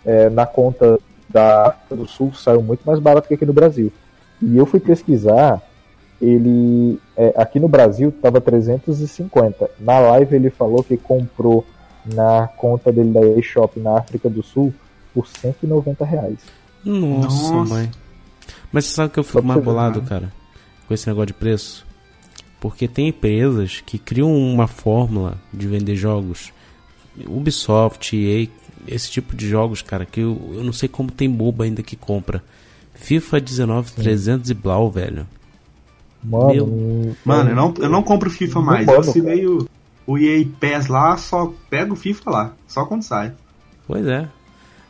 [0.04, 3.92] é, na conta da África do Sul saiu muito mais barato que aqui no Brasil.
[4.40, 5.60] E eu fui pesquisar,
[6.20, 9.70] ele é, aqui no Brasil tava 350.
[9.80, 11.64] Na live ele falou que comprou
[12.04, 14.72] na conta dele da eShop na África do Sul
[15.12, 16.38] por 190 reais.
[16.84, 17.74] Nossa, Nossa.
[17.74, 17.90] mãe.
[18.70, 20.06] Mas você sabe que eu fico mais bolado, né?
[20.08, 20.32] cara,
[20.86, 21.86] com esse negócio de preço?
[22.60, 26.52] Porque tem empresas que criam uma fórmula de vender jogos.
[27.26, 28.48] Ubisoft, EA,
[28.88, 31.96] esse tipo de jogos, cara, que eu, eu não sei como tem bobo ainda que
[31.96, 32.42] compra.
[32.94, 35.26] FIFA 19 300 e Blau, velho.
[36.22, 37.16] Mano, Meu.
[37.24, 38.88] Mano, eu não, eu não compro FIFA mais.
[38.88, 39.68] Eu assinei o,
[40.06, 42.52] o EA PES lá, só pego o FIFA lá.
[42.66, 43.32] Só quando sai.
[43.86, 44.28] Pois é.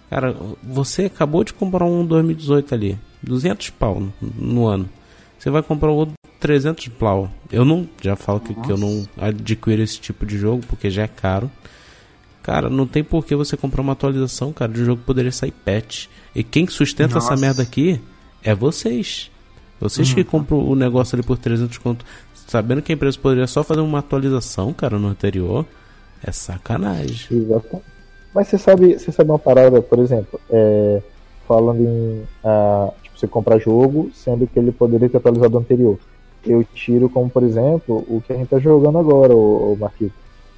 [0.08, 4.88] Cara, você acabou de comprar um 2018 ali, 200 pau no, no ano.
[5.38, 7.30] Você vai comprar o outro 300 pau.
[7.50, 11.02] Eu não, já falo que, que eu não adquiro esse tipo de jogo porque já
[11.02, 11.50] é caro.
[12.46, 15.32] Cara, não tem por que você comprar uma atualização, cara, de um jogo que poderia
[15.32, 16.06] sair patch.
[16.32, 17.40] E quem sustenta essa Nossa.
[17.40, 18.00] merda aqui
[18.40, 19.32] é vocês.
[19.80, 22.04] Vocês que compram o negócio ali por 300 conto,
[22.46, 25.66] sabendo que a empresa poderia só fazer uma atualização, cara, no anterior.
[26.24, 27.36] É sacanagem.
[27.36, 27.82] Exato.
[28.32, 31.02] Mas você sabe, você sabe uma parada, por exemplo, é,
[31.48, 35.98] falando em ah, tipo, você comprar jogo, sendo que ele poderia ter atualizado o anterior.
[36.46, 40.12] Eu tiro como, por exemplo, o que a gente tá jogando agora, o, o Marquinhos.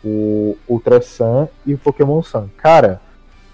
[0.05, 2.49] O Ultra Sun e o Pokémon Sun.
[2.57, 3.01] Cara,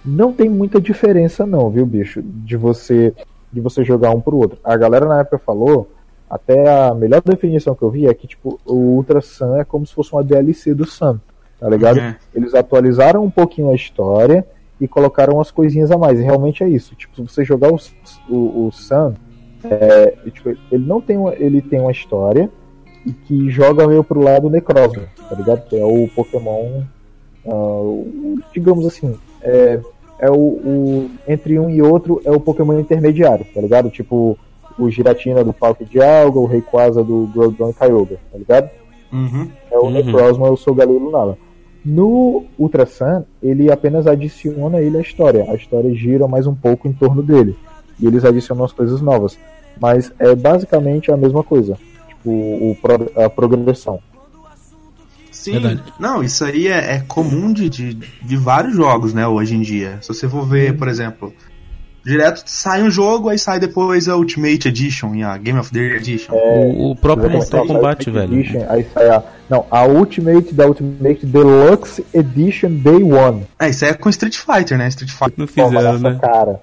[0.04, 2.22] não tem muita diferença não, viu, bicho?
[2.22, 3.14] De você
[3.52, 4.58] de você jogar um pro outro.
[4.64, 5.88] A galera na época falou,
[6.28, 9.86] até a melhor definição que eu vi é que tipo, o Ultra Sun é como
[9.86, 11.20] se fosse uma DLC do Sun,
[11.60, 12.00] tá ligado?
[12.00, 12.16] É.
[12.34, 14.44] Eles atualizaram um pouquinho a história
[14.80, 16.18] e colocaram umas coisinhas a mais.
[16.18, 16.96] E realmente é isso.
[16.96, 17.78] Tipo, se você jogar o,
[18.28, 19.14] o, o Sun,
[19.62, 22.50] é, tipo, ele não tem uma, ele tem uma história
[23.06, 25.68] e que joga meio pro lado Necrozma, tá ligado?
[25.68, 26.82] Que é o Pokémon,
[27.44, 29.80] o- digamos assim, é,
[30.18, 33.90] é o, o- entre um e outro é o Pokémon intermediário, tá ligado?
[33.90, 34.38] Tipo
[34.78, 38.70] o Giratina do Falco de Alga, o Rayquaza do Groudon e Kyogre, tá ligado?
[39.12, 39.48] Uhum.
[39.70, 39.90] É o Uhum.
[39.90, 41.38] Necrozma, eu sou Galilo Lunala.
[41.84, 45.44] No Ultra Sun, ele apenas adiciona ele a história.
[45.48, 47.54] A história gira mais um pouco em torno dele.
[48.00, 49.38] E eles adicionam as coisas novas.
[49.80, 51.76] Mas é basicamente a mesma coisa.
[52.24, 54.00] O, pro- a progressão.
[55.30, 55.52] Sim.
[55.52, 55.82] Verdade.
[55.98, 59.98] Não, isso aí é, é comum de, de, de vários jogos, né, hoje em dia.
[60.00, 61.34] Se você for ver, por exemplo,
[62.04, 65.78] Direto sai um jogo, aí sai depois a Ultimate Edition e a Game of the
[65.78, 66.32] Year Edition.
[66.34, 67.30] O, o próprio.
[67.30, 68.34] Mortal Kombat, velho.
[68.40, 73.46] Edition, aí sai a, não, a Ultimate da Ultimate Deluxe Edition Day One.
[73.58, 74.88] É, isso aí é com Street Fighter, né?
[74.88, 76.18] Street Fighter Não fizeram, né?
[76.20, 76.60] cara.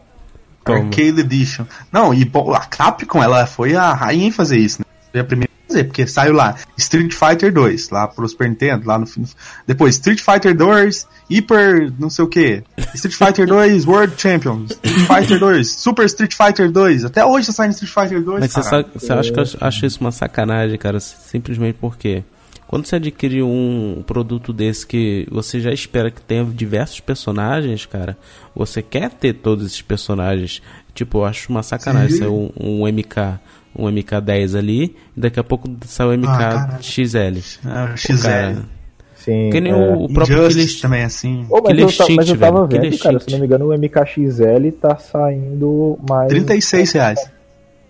[0.64, 0.78] Toma.
[0.78, 1.66] Arcade Edition.
[1.92, 4.86] Não, e a Capcom, ela foi a rainha em fazer isso, né?
[5.12, 8.88] Foi a primeira a fazer, porque saiu lá Street Fighter 2, lá pro Super Nintendo,
[8.88, 9.26] lá no fim.
[9.68, 12.64] Depois Street Fighter 2, Hyper, não sei o que.
[12.94, 14.66] Street Fighter 2 World Champion.
[14.66, 17.06] Street Fighter 2, Super Street Fighter 2.
[17.06, 18.40] Até hoje tá saindo Street Fighter 2.
[18.40, 18.88] Mas você, caralho.
[18.94, 21.00] você acha que eu acho isso uma sacanagem, cara?
[21.00, 22.24] Simplesmente porque
[22.72, 28.18] quando você adquire um produto desse que você já espera que tenha diversos personagens, cara,
[28.56, 30.62] você quer ter todos esses personagens.
[30.96, 33.40] Tipo, eu acho uma sacanagem sair um, um MK,
[33.76, 36.12] um MK10 ali, e daqui a pouco sai o.
[36.18, 37.38] MKXL.
[37.66, 38.22] É, o Pô, XL.
[38.24, 38.66] cara,
[39.16, 39.50] Sim.
[39.52, 39.76] que nem é.
[39.76, 41.46] o, o próprio Injustice Killer, também é assim.
[41.50, 43.78] Ô, mas, Killer eu, mas eu tava velho, vendo, cara, se não me engano, o
[43.78, 46.28] MKXL tá saindo mais.
[46.30, 47.20] 36 reais.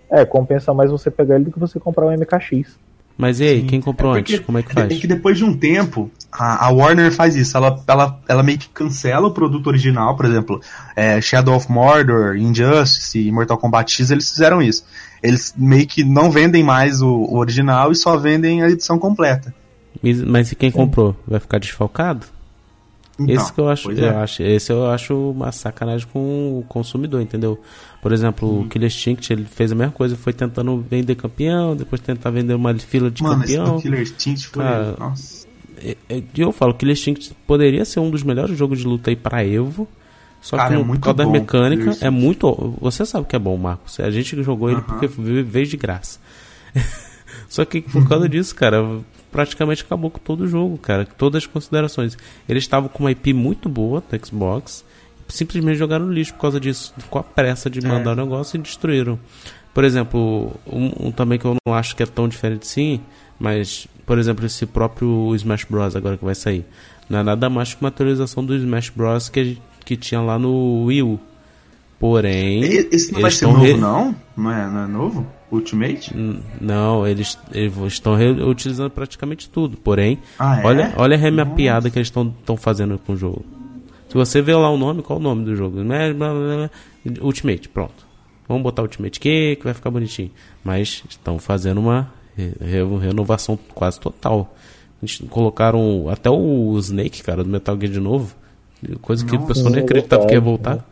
[0.10, 2.78] É, compensa mais você pegar ele do que você comprar o MKX.
[3.18, 3.68] Mas e aí, Sim.
[3.68, 4.40] quem comprou É antes?
[4.40, 5.00] Como é que É faz?
[5.00, 7.56] que depois de um tempo, a, a Warner faz isso.
[7.56, 10.60] Ela, ela, ela meio que cancela o produto original, por exemplo,
[10.96, 14.84] é, Shadow of Mordor, Injustice e Mortal Kombat X, eles fizeram isso.
[15.22, 19.54] Eles meio que não vendem mais o, o original e só vendem a edição completa.
[20.02, 21.16] Mas, mas e quem comprou?
[21.28, 22.26] Vai ficar desfalcado?
[23.20, 24.16] Então, esse que eu acho, eu é.
[24.16, 27.60] acho, esse eu acho uma sacanagem com o consumidor, entendeu?
[28.02, 28.62] Por exemplo, Uhum.
[28.62, 32.56] o Killer Instinct, ele fez a mesma coisa, foi tentando vender campeão, depois tentar vender
[32.56, 33.76] uma fila de Mano, esse campeão.
[33.76, 34.64] do Killer Instinct foi...
[34.64, 35.46] Cara, nossa.
[35.84, 39.16] E e eu falo, Killer Instinct poderia ser um dos melhores jogos de luta aí
[39.16, 39.88] pra Evo.
[40.42, 42.06] Só Cara, que é no, por muito causa da bom, mecânica Killer Instinct.
[42.08, 42.76] é muito.
[42.82, 44.00] Você sabe que é bom, Marcos.
[44.00, 44.88] A gente jogou ele Aham.
[44.88, 46.20] porque veio de graça.
[47.48, 48.84] Só que por causa disso, cara,
[49.32, 51.06] praticamente acabou com todo o jogo, cara.
[51.06, 52.18] Todas as considerações.
[52.48, 54.84] Eles estavam com uma IP muito boa do Xbox,
[55.28, 58.62] simplesmente jogaram no lixo por causa disso, com a pressa de mandar o negócio e
[58.62, 59.20] destruíram.
[59.74, 63.00] Por exemplo, um, um também que eu não acho que é tão diferente sim,
[63.40, 65.96] mas, por exemplo, esse próprio Smash Bros.
[65.96, 66.66] agora que vai sair.
[67.10, 69.30] Não é nada mais que uma atualização do Smash Bros.
[69.30, 71.20] que, que tinha lá no Wii.
[72.00, 72.64] Porém.
[72.92, 74.16] Esse não vai ser novo, re- não?
[74.36, 75.28] Não é, não é novo?
[75.52, 76.12] Ultimate?
[76.60, 79.78] Não, eles, eles estão reutilizando praticamente tudo.
[79.78, 80.66] Porém, Ah, é?
[80.66, 83.46] olha, olha a remapeada que eles estão fazendo com o jogo.
[84.10, 85.78] Se você vê lá o nome, qual o nome do jogo?
[86.16, 86.70] Blá,
[87.22, 88.06] Ultimate, pronto.
[88.48, 90.32] Vamos botar Ultimate aqui que vai ficar bonitinho.
[90.64, 94.56] Mas estão fazendo uma re- re- renovação quase total.
[95.04, 98.36] Eles colocaram até o Snake, cara, do Metal Gear de novo.
[99.02, 100.86] Coisa que o pessoal nem é acreditava que ia voltar.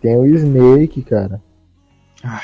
[0.00, 1.40] Tem o Snake, cara.
[2.22, 2.42] Ai.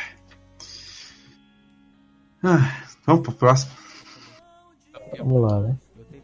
[2.43, 2.73] Ai,
[3.07, 3.73] vamos pro próximo.
[5.19, 5.77] Vamos lá, né?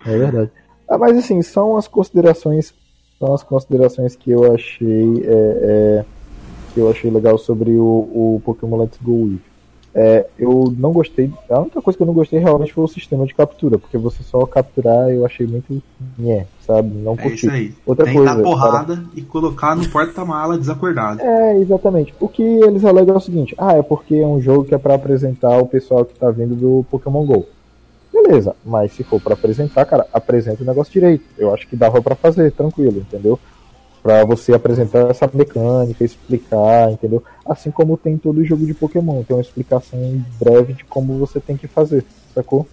[0.06, 0.50] É verdade.
[0.88, 2.72] Ah, mas assim, são as considerações.
[3.18, 5.24] São as considerações que eu achei.
[5.24, 6.04] é, é,
[6.72, 9.55] que eu achei legal sobre o, o Pokémon Let's Go Eevee.
[9.98, 11.32] É, eu não gostei.
[11.48, 14.22] A única coisa que eu não gostei realmente foi o sistema de captura, porque você
[14.22, 15.82] só capturar eu achei muito.
[16.18, 16.90] Nhé, sabe?
[16.98, 17.36] Não É curti.
[17.46, 17.74] isso aí.
[17.86, 21.22] Outra Tem coisa, dar porrada e colocar no porta-mala desacordado.
[21.22, 22.14] É, exatamente.
[22.20, 24.78] O que eles alegam é o seguinte: ah, é porque é um jogo que é
[24.78, 27.46] pra apresentar o pessoal que tá vindo do Pokémon GO.
[28.12, 31.24] Beleza, mas se for pra apresentar, cara, apresenta o negócio direito.
[31.38, 33.38] Eu acho que dava pra fazer, tranquilo, entendeu?
[34.06, 37.24] Pra você apresentar essa mecânica, explicar, entendeu?
[37.44, 41.56] Assim como tem todo jogo de Pokémon, tem uma explicação breve de como você tem
[41.56, 42.68] que fazer, sacou?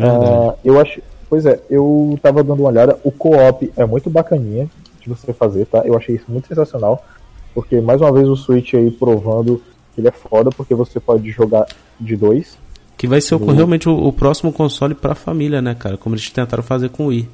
[0.00, 1.00] Ah, eu acho.
[1.28, 2.96] Pois é, eu tava dando uma olhada.
[3.02, 4.68] O co-op é muito bacaninha
[5.00, 5.82] de você fazer, tá?
[5.84, 7.04] Eu achei isso muito sensacional.
[7.52, 9.60] Porque, mais uma vez, o Switch aí provando
[9.96, 11.66] que ele é foda, porque você pode jogar
[11.98, 12.56] de dois.
[12.96, 15.96] Que vai ser do- realmente o, o próximo console pra família, né, cara?
[15.96, 17.28] Como eles tentaram fazer com o Wii.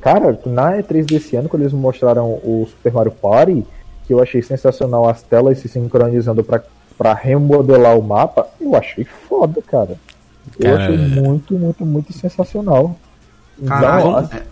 [0.00, 3.64] Cara, na E3 desse ano, quando eles mostraram o Super Mario Party,
[4.06, 6.60] que eu achei sensacional as telas se sincronizando pra,
[6.98, 9.96] pra remodelar o mapa, eu achei foda, cara.
[10.58, 12.96] Eu Cara, achei muito, muito, muito sensacional.
[13.64, 14.00] Caralho.
[14.00, 14.42] Então, assim, é-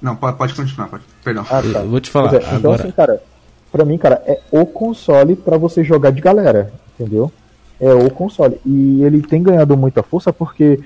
[0.00, 1.02] Não, pode, pode continuar, pode.
[1.24, 1.44] Perdão.
[1.50, 1.80] Ah, tá.
[1.80, 3.22] Eu vou te falar, é, então, agora- assim, cara,
[3.72, 7.32] pra mim, cara, é o console pra você jogar de galera, entendeu?
[7.80, 8.60] É o console.
[8.64, 10.78] E ele tem ganhado muita força porque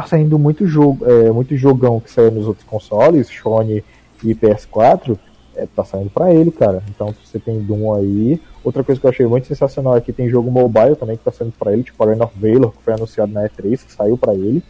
[0.00, 3.84] tá saindo muito jogo, é, muito jogão que saiu nos outros consoles, Sony
[4.24, 5.18] e PS4,
[5.54, 6.82] é, tá saindo pra ele, cara.
[6.88, 8.40] Então você tem Doom aí.
[8.64, 11.32] Outra coisa que eu achei muito sensacional é que tem jogo mobile também que tá
[11.32, 14.34] saindo pra ele, tipo Arena of Valor, que foi anunciado na E3, que saiu pra
[14.34, 14.62] ele.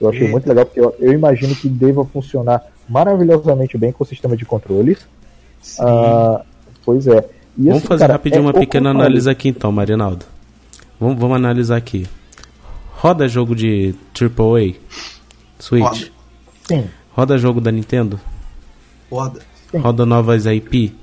[0.00, 0.32] Eu achei Eita.
[0.32, 4.44] muito legal, porque eu, eu imagino que deva funcionar maravilhosamente bem com o sistema de
[4.44, 5.06] controles.
[5.60, 5.82] Sim.
[5.82, 6.42] Ah,
[6.84, 7.24] pois é.
[7.56, 10.24] E, Vamos assim, fazer cara, rapidinho é uma pequena análise aqui então, Marinaldo.
[11.00, 12.06] Vamos, vamos analisar aqui.
[13.00, 14.74] Roda jogo de AAA?
[15.58, 15.82] Switch?
[15.84, 16.06] Roda.
[16.66, 18.18] Sim, Roda jogo da Nintendo?
[19.08, 19.40] Foda.
[19.70, 19.78] Sim.
[19.78, 20.94] Roda novas IP?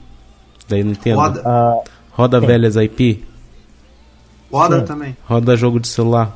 [0.67, 1.19] Daí Nintendo.
[1.21, 1.41] Roda.
[1.45, 1.79] Ah,
[2.12, 3.23] Roda velhas IP.
[4.51, 4.86] Roda Sim.
[4.86, 5.17] também.
[5.25, 6.36] Roda jogo de celular.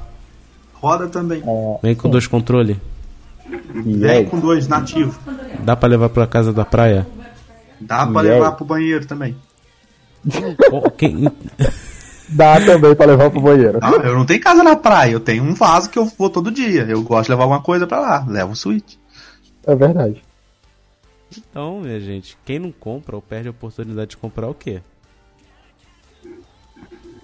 [0.73, 1.43] Roda também.
[1.81, 2.77] Vem com dois controles.
[3.73, 4.25] Vem aí?
[4.25, 5.19] com dois, nativo.
[5.63, 7.05] Dá pra levar pra casa da praia?
[7.81, 8.33] Dá pra E aí?
[8.35, 9.35] levar pro banheiro também.
[10.97, 11.27] Quem-
[12.31, 13.79] Dá também pra levar pro banheiro.
[13.81, 16.51] Não, eu não tenho casa na praia, eu tenho um vaso que eu vou todo
[16.51, 16.83] dia.
[16.83, 18.25] Eu gosto de levar alguma coisa pra lá.
[18.27, 18.95] Levo um Switch.
[19.65, 20.23] É verdade.
[21.37, 24.81] Então, minha gente, quem não compra ou perde a oportunidade de comprar o quê?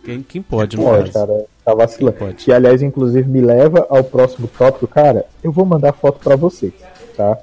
[0.03, 1.25] Quem, quem pode, no Pode, caso.
[1.27, 1.45] cara.
[1.63, 2.17] Tá vacilando.
[2.17, 2.35] Pode.
[2.35, 5.25] Que, aliás, inclusive, me leva ao próximo tópico, cara.
[5.43, 6.73] Eu vou mandar foto pra vocês,
[7.17, 7.39] tá?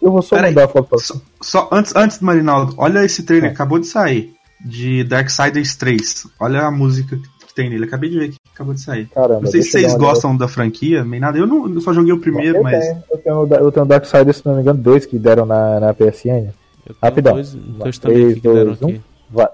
[0.00, 0.50] Eu vou só Peraí.
[0.50, 3.86] mandar a foto pra Só, só antes, antes do Marinaldo, olha esse trailer, acabou de
[3.86, 4.34] sair.
[4.64, 6.26] De Darksiders 3.
[6.38, 7.84] Olha a música que tem nele.
[7.84, 9.06] Acabei de ver que acabou de sair.
[9.08, 11.38] Caramba, não sei se vocês gostam da franquia, nem nada.
[11.38, 12.84] Eu, não, eu só joguei o primeiro, eu mas.
[12.84, 15.94] Tenho, eu, tenho, eu tenho Darksiders, se não me engano, dois que deram na, na
[15.94, 16.52] PSN.
[16.86, 17.34] Eu Rapidão.
[17.34, 18.88] dois, dois Três, também aqui que deram dois, um.
[18.88, 19.00] aqui.
[19.30, 19.48] Vai.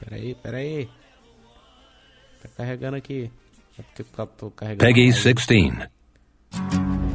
[0.00, 0.88] Peraí, peraí.
[2.42, 3.30] Tá carregando aqui.
[3.78, 4.84] É porque eu tô carregando.
[4.84, 5.22] Peggy mais.
[5.22, 7.05] 16.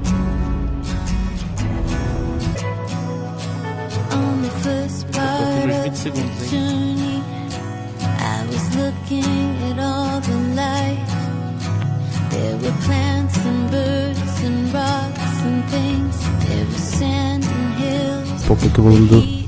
[17.03, 17.43] And
[17.79, 18.45] hills.
[18.47, 19.41] Pouco que eu vou do...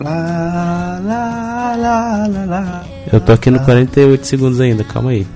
[0.00, 2.84] Lá, lá, lá, lá, lá.
[3.12, 5.26] Eu tô aqui no 48 segundos ainda, calma aí.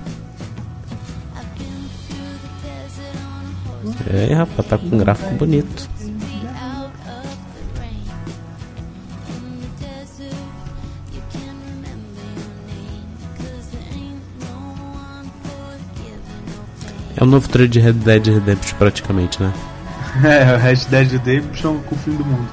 [4.09, 5.96] É, rapaz, tá com um gráfico bonito.
[17.19, 19.51] É o novo trailer de Red Dead Redemption praticamente, né?
[20.23, 22.47] É, o Red Dead Redemption com o fim do mundo.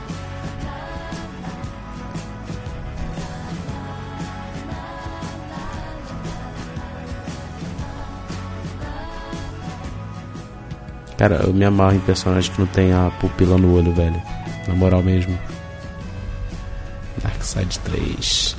[11.18, 14.20] Cara, eu me amarro em personagem que não tem a pupila no olho, velho.
[14.66, 15.38] Na moral mesmo.
[17.22, 18.57] Darkseid 3.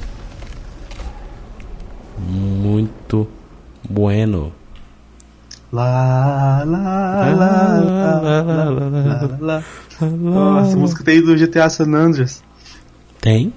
[2.17, 3.27] Muito
[3.87, 4.53] bueno.
[5.75, 9.63] Lá, lá, lá, lá, lá, lá, lá, lá.
[10.07, 12.41] Nossa, a música tem do GTA San Andreas.
[13.19, 13.53] Tem?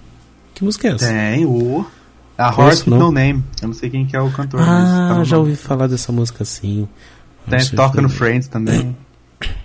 [0.53, 1.07] Que música é essa?
[1.07, 1.87] Tem, o.
[2.37, 2.99] A Horse with.
[2.99, 3.45] No Name.
[3.63, 6.45] Eu não sei quem que é o cantor, Ah, tá já ouvi falar dessa música
[6.45, 6.89] sim.
[7.49, 8.97] Tem, toca no Friends também.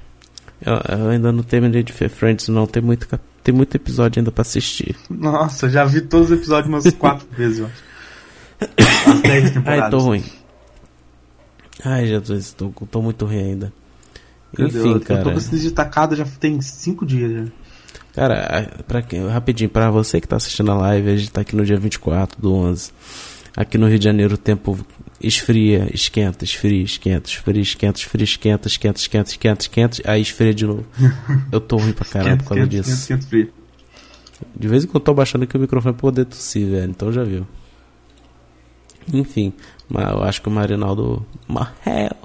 [0.66, 2.66] Eu, eu ainda não terminei de ver Friends, não.
[2.66, 3.06] Tem muito,
[3.44, 4.96] tem muito episódio ainda pra assistir.
[5.10, 7.84] Nossa, já vi todos os episódios umas quatro vezes, eu acho.
[9.12, 9.84] As dez temporadas.
[9.84, 10.24] Ai, tô ruim.
[11.84, 13.74] Ai, Jesus, tô, tô muito ruim ainda.
[14.58, 15.24] Meu Enfim, Deus, Eu cara.
[15.24, 17.52] tô com esse destacado já tem cinco dias já.
[18.14, 21.56] Cara, pra quem, rapidinho, pra você que tá assistindo a live, a gente tá aqui
[21.56, 22.92] no dia 24 do 11.
[23.56, 24.78] Aqui no Rio de Janeiro o tempo
[25.22, 30.66] esfria, esquenta, esfria, esquenta, esfria, esquenta, esfria, esquenta, esquenta, esquenta, esquenta, esquenta, aí esfria de
[30.66, 30.86] novo.
[31.52, 33.08] Eu tô ruim pra caramba por causa 500, disso.
[33.08, 33.50] 500 frio.
[34.56, 36.90] De vez em quando eu tô baixando aqui o microfone pra poder tossir, velho.
[36.90, 37.48] Então já viu.
[39.12, 39.54] Enfim,
[39.90, 41.26] mas eu acho que o Marinaldo.
[41.48, 42.16] Marrel.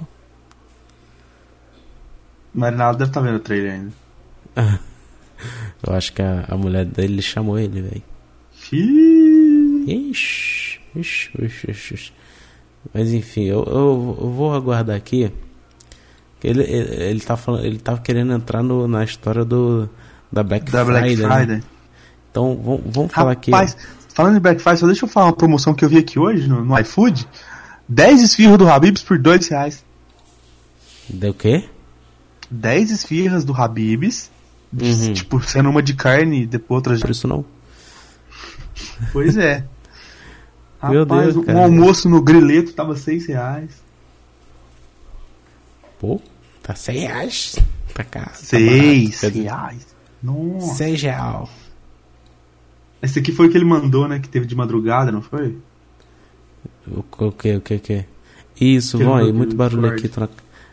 [2.53, 3.93] Marinaldo deve estar vendo o trailer ainda.
[5.85, 8.03] Eu acho que a, a mulher dele chamou ele, velho.
[9.87, 12.13] Ixi, ixi, ixi, ixi.
[12.93, 15.31] Mas enfim, eu, eu, eu vou aguardar aqui.
[16.43, 19.89] Ele, ele, ele, tá falando, ele tava querendo entrar no, na história do
[20.31, 21.15] da Black Da Friday.
[21.15, 21.35] Black né?
[21.35, 21.63] Friday.
[22.31, 23.51] Então vamos, vamos falar aqui.
[23.51, 23.77] Rapaz,
[24.19, 26.45] falando em Black Friday, só deixa eu falar uma promoção que eu vi aqui hoje
[26.45, 27.25] no, no iFood.
[27.87, 29.81] 10 esfirros do Habib's por 2 reais.
[31.07, 31.69] Deu o quê?
[32.51, 34.29] 10 esfirras do Habib's.
[34.73, 35.13] Uhum.
[35.13, 37.01] Tipo, sendo uma de carne e depois outra de...
[37.01, 37.45] Por isso não.
[39.13, 39.63] Pois é.
[40.83, 41.63] Meu Rapaz, Deus, um cara.
[41.63, 43.71] almoço no grileto tava 6 reais.
[45.97, 46.21] Pô,
[46.61, 47.55] tá 100 reais
[47.93, 48.25] pra cá.
[48.25, 49.39] Tá 6 barato.
[49.39, 49.87] reais.
[50.21, 50.75] Nossa.
[50.75, 51.49] 6 real.
[53.01, 54.19] Esse aqui foi o que ele mandou, né?
[54.19, 55.57] Que teve de madrugada, não foi?
[56.87, 58.05] O que, o que, o que?
[58.59, 60.07] Isso, no- muito barulho aqui.
[60.09, 60.27] Tá...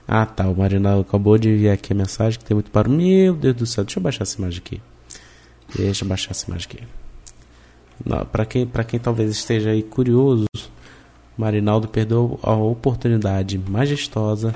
[0.08, 2.96] Ah, tá, o Marinaldo acabou de enviar aqui a mensagem que tem muito barulho.
[2.96, 4.80] Meu Deus do céu, deixa eu baixar essa imagem aqui.
[5.76, 6.82] Deixa eu baixar essa imagem aqui.
[8.30, 10.46] Pra, quem, pra quem talvez esteja aí curioso,
[11.36, 14.54] Marinaldo perdeu a oportunidade majestosa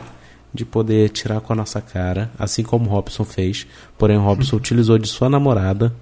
[0.52, 3.66] de poder tirar com a nossa cara, assim como o Robson fez.
[3.96, 5.94] Porém, o Robson utilizou de sua namorada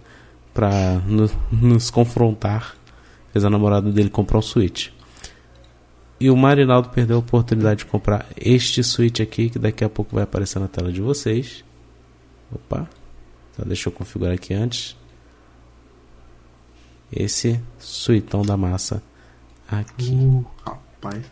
[0.59, 2.75] pra no- nos confrontar.
[3.33, 4.88] Fez a namorada dele comprar um Switch.
[6.18, 10.16] E o Marinaldo perdeu a oportunidade de comprar este Switch aqui, que daqui a pouco
[10.16, 11.62] vai aparecer na tela de vocês.
[12.53, 12.90] Opa,
[13.57, 14.97] só deixa eu configurar aqui antes.
[17.12, 19.01] esse suitão da massa
[19.71, 20.11] aqui.
[20.12, 21.25] Uh, rapaz.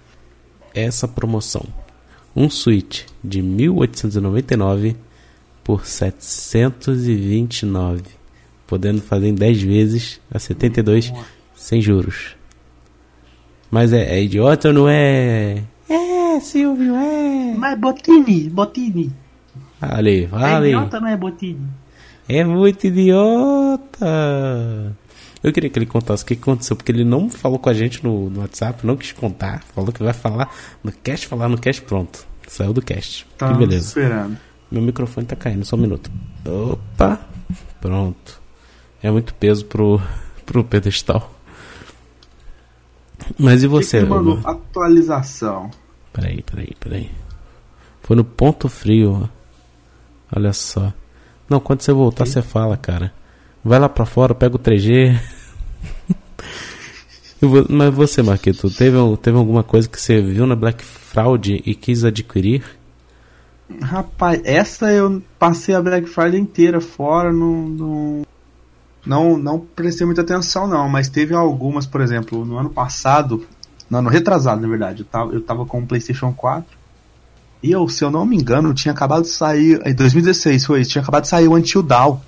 [0.72, 1.64] Essa promoção.
[2.34, 4.96] Um suíte de 1899
[5.64, 8.04] por 729,
[8.66, 11.12] podendo fazer em 10 vezes a 72
[11.54, 12.36] sem juros.
[13.70, 15.62] Mas é, é idiota ou não é?
[15.88, 17.54] É, Silvio, é.
[17.56, 19.12] Mas Botini, Botini.
[19.80, 20.72] Vale, vale.
[20.72, 21.68] não é Botini?
[22.28, 24.06] É muito idiota.
[25.42, 28.02] Eu queria que ele contasse o que aconteceu, porque ele não falou com a gente
[28.02, 29.62] no, no WhatsApp, não quis contar.
[29.74, 30.50] Falou que vai falar
[30.82, 32.26] no cast, falar no cast, pronto.
[32.48, 33.26] Saiu do cast.
[33.38, 33.86] Tá que beleza.
[33.86, 34.36] esperando.
[34.70, 36.10] Meu microfone tá caindo, só um minuto.
[36.44, 37.20] Opa!
[37.80, 38.35] Pronto.
[39.06, 40.00] É muito peso pro,
[40.44, 41.32] pro pedestal.
[43.38, 44.48] Mas e você, mandou Hugo?
[44.48, 45.70] atualização.
[46.12, 47.10] Peraí, peraí, peraí.
[48.02, 49.28] Foi no ponto frio, ó.
[50.36, 50.92] Olha só.
[51.48, 53.12] Não, quando você voltar, você fala, cara.
[53.64, 55.16] Vai lá pra fora, pega o 3G.
[57.40, 61.62] E vo- Mas você, Marquito, teve, teve alguma coisa que você viu na Black Fraud
[61.64, 62.64] e quis adquirir?
[63.82, 68.22] Rapaz, essa eu passei a Black Friday inteira fora, não, não,
[69.06, 73.46] não, não prestei muita atenção não, mas teve algumas, por exemplo, no ano passado,
[73.88, 76.76] no ano retrasado, na verdade, eu tava, eu tava com o PlayStation 4
[77.62, 80.90] e eu, se eu não me engano, tinha acabado de sair, em 2016 foi isso,
[80.90, 82.18] tinha acabado de sair o Until Dawn,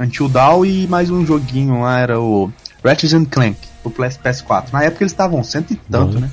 [0.00, 2.50] Until Dawn e mais um joguinho lá, era o
[2.82, 4.72] Ratchet and Clank, o PS- PS4.
[4.72, 6.20] Na época eles estavam cento e tanto, Bom.
[6.20, 6.30] né?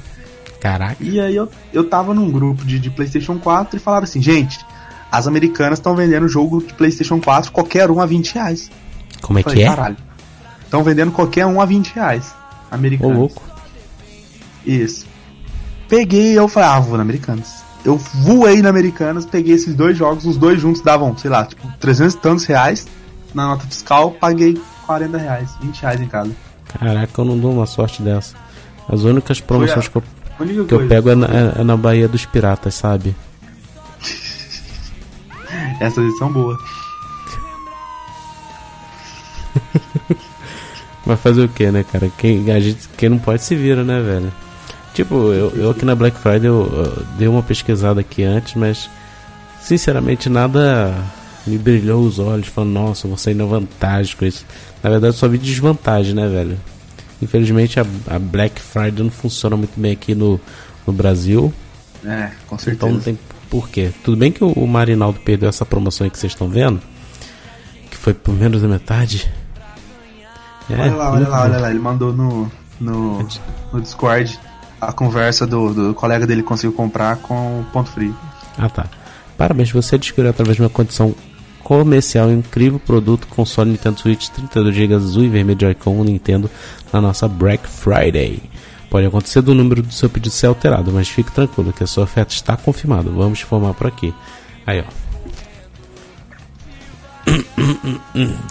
[0.59, 1.03] Caraca.
[1.03, 4.63] E aí eu, eu tava num grupo de, de PlayStation 4 e falaram assim, gente,
[5.11, 8.69] as americanas estão vendendo jogo de PlayStation 4 qualquer um a 20 reais.
[9.21, 9.67] Como é Falei, que é?
[9.67, 9.97] caralho.
[10.63, 12.33] Estão vendendo qualquer um a 20 reais.
[12.71, 13.17] Ô, Americanos.
[13.17, 13.41] louco.
[14.65, 15.05] Isso.
[15.87, 17.61] Peguei eu falei, ah, vou na Americanas.
[17.83, 21.67] Eu voei na Americanas, peguei esses dois jogos, os dois juntos davam, sei lá, tipo,
[21.79, 22.87] 300 e tantos reais.
[23.33, 26.31] Na nota fiscal, paguei 40 reais, 20 reais em casa.
[26.79, 28.35] Caraca, eu não dou uma sorte dessa.
[28.87, 30.03] As únicas promoções que eu,
[30.65, 33.15] que eu pego é na, é- é na Bahia dos Piratas, sabe?
[35.79, 36.57] Essas são boas.
[41.05, 42.11] Vai fazer o que, né, cara?
[42.17, 44.31] Quem, a gente, quem não pode se vira, né, velho?
[44.93, 48.89] Tipo, eu, eu aqui na Black Friday eu, eu dei uma pesquisada aqui antes, mas
[49.61, 50.93] sinceramente nada
[51.47, 54.45] me brilhou os olhos, falando, nossa, vou sair na vantagem com isso.
[54.83, 56.57] Na verdade, só vi desvantagem, né, velho?
[57.21, 60.39] Infelizmente a, a Black Friday não funciona muito bem aqui no,
[60.85, 61.53] no Brasil,
[62.05, 62.91] É, com então certeza.
[62.91, 63.17] não tem
[63.49, 63.91] porquê.
[64.03, 66.79] Tudo bem que o, o Marinaldo perdeu essa promoção aí que vocês estão vendo,
[67.89, 69.31] que foi por menos da metade.
[70.71, 71.69] É, Olha lá, olha lá, olha lá.
[71.69, 73.27] Ele mandou no, no,
[73.71, 74.39] no Discord
[74.79, 78.15] a conversa do, do colega dele que conseguiu comprar com o ponto frio.
[78.57, 78.85] Ah tá.
[79.37, 81.15] Parabéns, você adquiriu através de uma condição
[81.63, 86.49] comercial um incrível produto console Nintendo Switch 32 GB azul e vermelho Joy-Con Nintendo
[86.91, 88.41] na nossa Black Friday.
[88.89, 92.03] Pode acontecer do número do seu pedido ser alterado, mas fique tranquilo que a sua
[92.03, 93.09] oferta está confirmada.
[93.09, 94.13] Vamos te informar por aqui.
[94.67, 95.00] Aí, ó.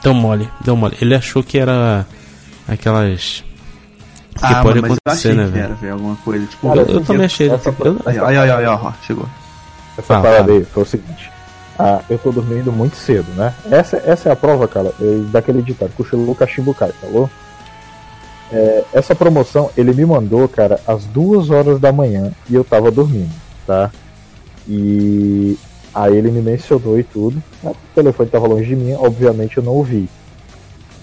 [0.02, 0.96] Deu mole, deu mole.
[1.00, 2.06] Ele achou que era
[2.68, 3.44] aquelas.
[4.34, 5.64] Que pode Ah, mas eu acontecer, achei né, que velho?
[5.64, 6.46] era, velho, alguma coisa.
[6.46, 7.50] Tipo, Cara, Eu, eu também achei.
[7.50, 9.26] essa- eu- Aí, aí, aí, aí, ó, ó, chegou.
[9.98, 11.30] Essa Fala, parada aí foi o seguinte.
[11.78, 13.52] Ah, eu tô dormindo muito cedo, né?
[13.70, 14.92] Essa, essa é a prova, cara,
[15.32, 17.28] daquele ditado, cochilou, cachimbo cai, falou?
[18.52, 22.90] É, essa promoção, ele me mandou, cara, às duas horas da manhã e eu tava
[22.90, 23.30] dormindo,
[23.66, 23.90] tá?
[24.68, 25.56] E
[25.94, 27.42] aí ele me mencionou e tudo.
[27.62, 30.08] O telefone tava longe de mim, obviamente eu não ouvi.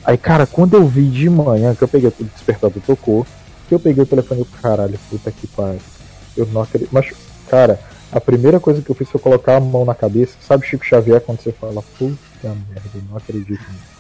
[0.03, 3.25] Aí, cara, quando eu vi de manhã, que eu peguei o despertador tocou,
[3.67, 5.81] que eu peguei o telefone e caralho, puta que pariu.
[6.35, 6.89] Eu não acredito.
[6.93, 7.11] Mas,
[7.49, 7.79] cara,
[8.11, 10.37] a primeira coisa que eu fiz foi colocar a mão na cabeça.
[10.41, 13.97] Sabe Chico Xavier quando você fala, puta merda, eu não acredito nisso.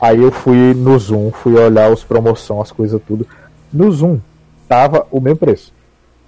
[0.00, 3.26] Aí eu fui no Zoom, fui olhar os promoção, as coisas tudo.
[3.72, 4.20] No Zoom,
[4.68, 5.72] tava o mesmo preço.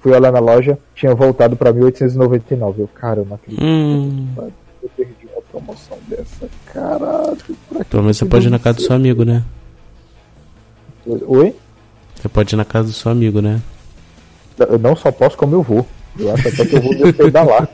[0.00, 2.82] Fui olhar na loja, tinha voltado pra 1899.
[2.82, 3.62] Eu, cara, eu não acredito.
[3.62, 4.28] Hum,
[4.82, 6.48] Eu perdi uma promoção dessa.
[6.72, 7.36] Caralho,
[7.68, 9.42] pra pelo menos você pode ir na casa do seu amigo, né?
[11.06, 11.54] Oi?
[12.14, 13.60] Você pode ir na casa do seu amigo, né?
[14.58, 15.86] Eu não só posso como eu vou.
[16.18, 17.68] Eu acho até que eu vou descer da lá.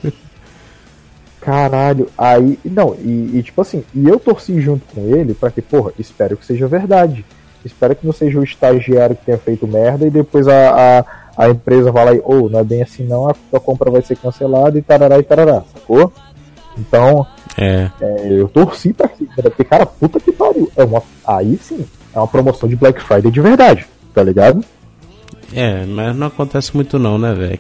[1.40, 2.58] Caralho, aí.
[2.64, 6.36] Não, e, e tipo assim, e eu torci junto com ele pra que, porra, espero
[6.36, 7.24] que seja verdade.
[7.66, 11.00] Espero que não seja o estagiário que tenha feito merda e depois a,
[11.36, 13.90] a, a empresa vai lá e, ô, não é bem assim não, a tua compra
[13.90, 16.12] vai ser cancelada e tarará e tarará, sacou?
[16.78, 17.26] Então,
[17.58, 17.90] É.
[18.00, 20.70] é, eu torci pra cima, porque, cara, puta que pariu.
[20.76, 24.64] É uma, aí sim, é uma promoção de Black Friday de verdade, tá ligado?
[25.54, 27.58] É, mas não acontece muito não, né, velho?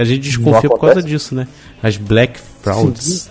[0.00, 1.46] A gente desconfia por causa disso, né?
[1.82, 3.30] As Black Frauds.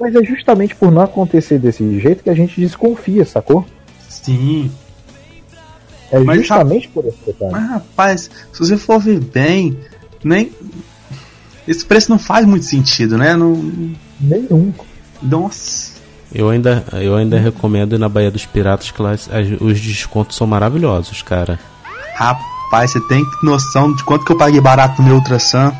[0.00, 3.64] Mas é justamente por não acontecer desse jeito que a gente desconfia, sacou?
[4.08, 4.70] Sim.
[6.16, 7.52] É Mas justamente por esse detalhe.
[7.52, 9.76] Mas rapaz, se você for ver bem,
[10.22, 10.50] nem.
[11.66, 13.34] Esse preço não faz muito sentido, né?
[13.34, 13.92] Não.
[14.20, 14.72] Nenhum.
[15.22, 15.94] Nossa.
[16.34, 19.28] Eu ainda, eu ainda recomendo ir na Baía dos Piratas, que lá as-
[19.60, 21.58] os descontos são maravilhosos, cara.
[22.16, 25.72] Rapaz, você tem noção de quanto que eu paguei barato no meu Ultrasan?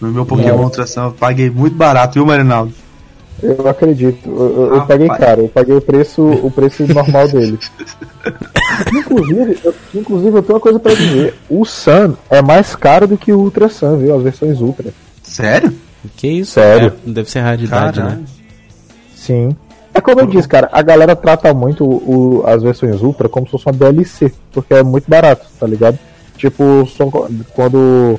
[0.00, 0.64] No meu Pokémon Não.
[0.64, 2.72] Ultrasan, eu paguei muito barato, viu, Marinaldo?
[3.42, 4.28] Eu acredito.
[4.28, 4.88] Eu, eu- Rapaz.
[4.88, 7.58] paguei caro, eu paguei o preço, o preço normal dele.
[8.92, 11.34] Inclusive, eu, inclusive, eu tenho uma coisa pra dizer.
[11.48, 14.16] O Sun é mais caro do que o Ultra Sun, viu?
[14.16, 14.92] As versões Ultra.
[15.22, 15.72] Sério?
[16.16, 16.52] Que isso?
[16.52, 16.92] Sério?
[17.06, 18.18] É, deve ser raridade, Caralho.
[18.20, 18.24] né?
[19.14, 19.56] Sim.
[19.94, 23.52] É como eu disse, cara, a galera trata muito o- as versões Ultra como se
[23.52, 25.98] fosse uma DLC, porque é muito barato, tá ligado?
[26.36, 28.18] Tipo, só co- quando,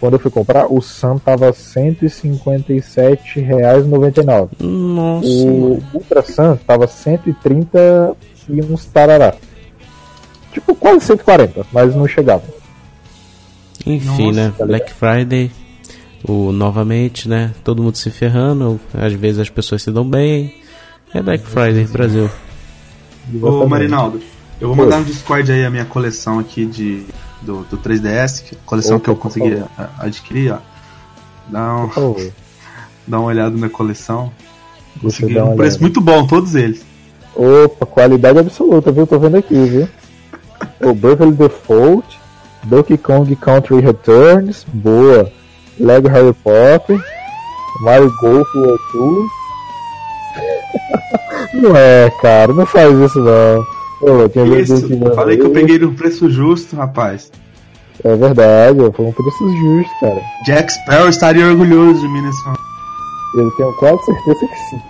[0.00, 4.48] quando eu fui comprar, o Sun tava R$ 157,99.
[4.60, 5.28] Nossa.
[5.28, 8.16] O Ultra Sun tava 130
[8.48, 9.34] e uns tarará.
[10.52, 12.44] Tipo, quase 140, mas não chegava.
[13.86, 14.52] Enfim, Nossa, né?
[14.56, 15.50] tá Black Friday,
[16.26, 17.52] o novamente, né?
[17.62, 20.54] Todo mundo se ferrando, às vezes as pessoas se dão bem.
[21.14, 22.30] É Black Friday, Brasil.
[23.42, 23.66] Ô.
[23.66, 24.20] Marinaldo,
[24.60, 27.04] eu vou mandar no Discord aí a minha coleção aqui de,
[27.42, 29.62] do, do 3DS, que- coleção Opa, que eu consegui
[29.98, 30.58] adquirir, ó.
[31.48, 31.88] Dá, um-
[33.06, 34.32] dá uma olhada na coleção.
[35.00, 35.78] Consegui um preço olhada.
[35.80, 36.84] muito bom, todos eles.
[37.34, 39.06] Opa, qualidade absoluta, viu?
[39.06, 39.88] Tô vendo aqui, viu?
[40.80, 42.18] O Bravely Default,
[42.64, 45.30] Donkey Kong Country Returns, boa.
[45.78, 47.00] Lego Harry Potter,
[47.82, 49.24] Mario Golf World Tour.
[51.54, 53.64] não é, cara, não faz isso não.
[54.32, 57.30] Tinha Isso, falei que eu peguei num preço justo, rapaz.
[58.04, 60.22] É verdade, foi um preço justo, cara.
[60.46, 62.60] Jack Sparrow estaria orgulhoso de mim nesse momento.
[63.34, 64.80] Eu tenho quase certeza que sim.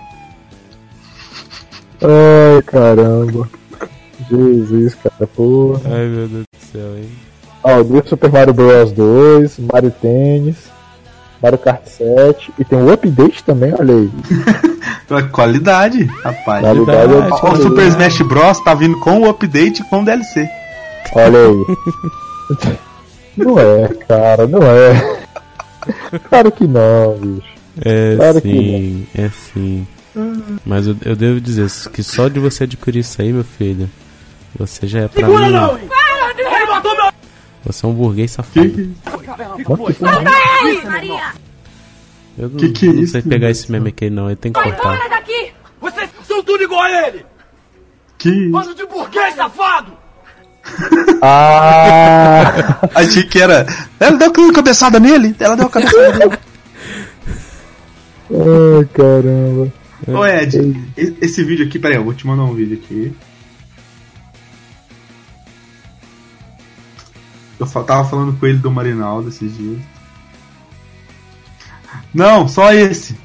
[2.01, 3.49] Ai, caramba.
[4.29, 5.81] Jesus, cara, porra.
[5.85, 7.09] Ai meu Deus do céu, hein?
[7.63, 10.57] Ó, do Super Mario Bros 2, Mario Tênis,
[11.41, 14.09] Mario Kart 7 e tem um update também, olha aí.
[15.09, 16.61] Então, Qualidade, rapaz.
[16.61, 17.13] Qualidade.
[17.13, 20.47] Ó, O Super Smash Bros tá vindo com o update e com o DLC.
[21.15, 22.77] Olha aí.
[23.35, 25.19] Não é, cara, não é.
[26.27, 27.47] Claro que não, bicho.
[27.85, 29.87] É Claro que sim, é sim.
[30.65, 33.89] Mas eu, eu devo dizer que só de você adquirir isso aí, meu filho,
[34.57, 35.79] você já é pra mim.
[37.65, 38.67] Você é um burguês safado.
[39.05, 39.93] Mano, que porra,
[42.39, 44.53] Eu não, Que que é não isso, sei pegar esse meme aqui não, ele tem
[44.53, 45.09] que cortar.
[45.09, 45.51] daqui!
[45.81, 47.25] Vocês são tudo igual a ele!
[48.17, 49.91] Que Bando de burguês safado!
[51.21, 52.79] Ah!
[52.95, 53.65] achei que era.
[53.99, 55.35] Ela deu uma cabeçada nele.
[55.37, 56.37] Ela deu uma cabeçada nele.
[58.31, 59.73] Ai, caramba.
[60.07, 63.13] Ô Ed, esse vídeo aqui, peraí, eu vou te mandar um vídeo aqui.
[67.59, 69.81] Eu tava falando com ele do Marinaldo esses dias.
[72.13, 73.15] Não, só esse.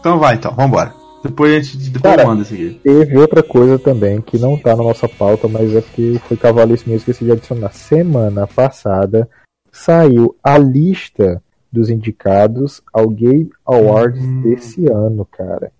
[0.00, 0.94] Então vai então, vambora.
[1.22, 2.80] Depois a gente depois Cara, eu mando esse aqui.
[2.82, 6.88] Teve outra coisa também que não tá na nossa pauta, mas é porque foi cavalice
[6.88, 7.72] mesmo que esqueci de adicionar.
[7.72, 9.28] Semana passada
[9.70, 14.42] saiu a lista dos indicados ao Game Awards Hum.
[14.42, 15.70] desse ano, cara.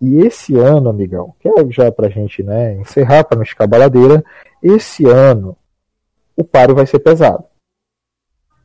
[0.00, 4.24] E esse ano, amigão, que é já pra gente, né, encerrar pra não ficar baladeira,
[4.62, 5.56] esse ano
[6.36, 7.44] o páreo vai ser pesado.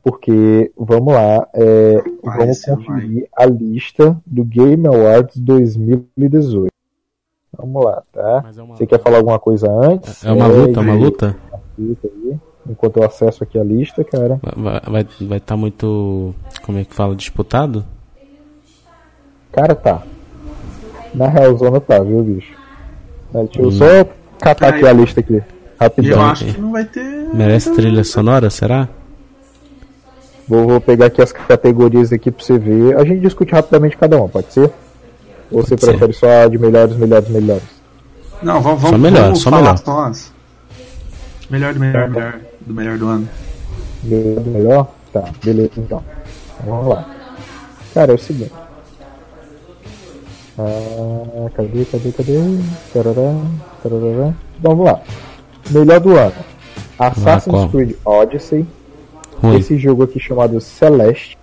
[0.04, 6.68] Porque, vamos lá, é, vamos conferir a lista do Game Awards 2018.
[7.56, 8.44] Vamos lá, tá?
[8.46, 10.22] É Você quer falar alguma coisa antes?
[10.22, 11.36] é uma luta, é uma luta?
[12.68, 14.38] Enquanto eu acesso aqui a lista, cara.
[14.42, 17.84] Vai estar vai, vai tá muito, como é que fala, disputado?
[19.52, 20.02] Cara, tá.
[21.14, 22.54] Na realzona tá, viu, bicho?
[23.32, 23.72] Mas Deixa eu Hum.
[23.72, 23.84] só
[24.40, 25.34] catar aqui a lista aqui.
[25.34, 25.42] E eu
[25.78, 26.22] Rapidão.
[26.26, 27.02] acho que não vai ter.
[27.32, 28.88] Merece trilha sonora, será?
[30.48, 32.96] Vou, vou pegar aqui as categorias aqui pra você ver.
[32.98, 34.70] A gente discute rapidamente cada uma, pode ser?
[35.50, 35.86] Ou você Pode ser.
[35.88, 37.62] prefere só de melhores, melhores, melhores?
[38.42, 39.78] Não, vamos, vamos, Só melhor, vamos só falar melhor.
[39.78, 40.32] só as-
[41.50, 43.28] Melhor do melhor, melhor do melhor do ano.
[44.02, 44.88] Melhor do melhor?
[45.12, 46.02] Tá, beleza então.
[46.60, 47.08] Então Vamos lá.
[47.94, 48.52] Cara, é o seguinte.
[50.58, 52.38] Ah, cadê, cadê, cadê?
[52.92, 53.34] Tarará,
[53.82, 54.32] tarará.
[54.60, 55.00] Vamos lá.
[55.70, 56.32] Melhor do ano.
[56.98, 57.68] Assassin's qual?
[57.70, 58.66] Creed Odyssey.
[59.44, 59.58] Ruim.
[59.58, 61.36] Esse jogo aqui chamado Celeste.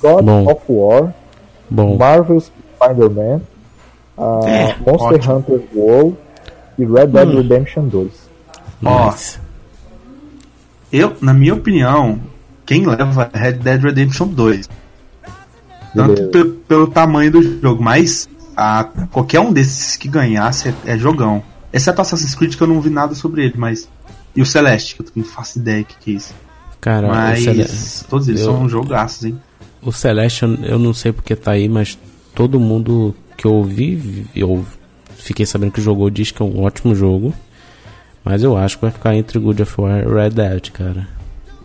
[0.00, 0.50] God Bom.
[0.50, 1.14] of War.
[1.70, 3.40] Bom, Marvel's Spider-Man.
[4.18, 5.36] ah, É, Monster ótimo.
[5.36, 6.16] Hunter World.
[6.78, 8.10] E Red Dead Redemption 2.
[8.84, 9.38] Ó, nice.
[10.92, 12.18] Eu, na minha opinião,
[12.66, 14.68] quem leva é Red Dead Redemption 2.
[15.94, 16.56] Tanto Beleza.
[16.66, 21.42] pelo tamanho do jogo, mas a, qualquer um desses que ganhasse é, é jogão.
[21.72, 23.88] Exceto Assassin's Creed que eu não vi nada sobre ele, mas.
[24.34, 26.34] E o Celeste, que eu não faço ideia do que, que é isso.
[26.84, 29.40] Cara, mas todos eles eu- são jogaços, hein?
[29.82, 31.98] o Celeste eu- não sei porque tá aí, mas
[32.34, 34.62] todo mundo que eu ouvi, eu
[35.16, 37.32] fiquei sabendo que jogou, diz que é um ótimo jogo.
[38.22, 41.08] Mas eu acho que vai ficar entre God of War e Red Dead, cara.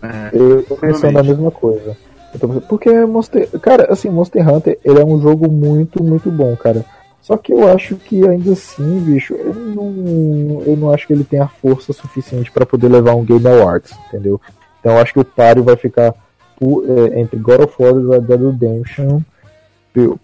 [0.02, 1.94] É, Eu tô pensando a mesma coisa.
[2.32, 3.46] Eu tô pensando- porque Monster.
[3.60, 6.82] Cara, assim, Monster Hunter ele é um jogo muito, muito bom, cara.
[7.20, 11.24] Só que eu acho que ainda assim, bicho, eu não, eu não acho que ele
[11.24, 14.40] tenha força suficiente pra poder levar um Game Awards, entendeu?
[14.80, 16.14] Então acho que o páreo vai ficar
[16.58, 19.20] por- é, entre God of War e Red Dead Redemption,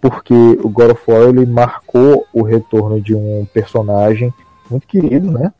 [0.01, 4.33] porque o God of War ele marcou o retorno de um personagem
[4.69, 5.51] muito querido, né?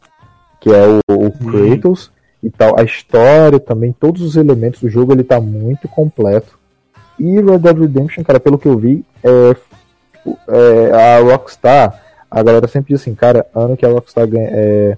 [0.59, 2.79] Que é o, o Kratos e tal.
[2.79, 6.57] A história também, todos os elementos do jogo, ele tá muito completo.
[7.19, 9.55] E Red Dead Redemption, cara, pelo que eu vi, é,
[10.49, 14.97] é, a Rockstar, a galera sempre diz assim, cara, ano que a Rockstar ganha, é,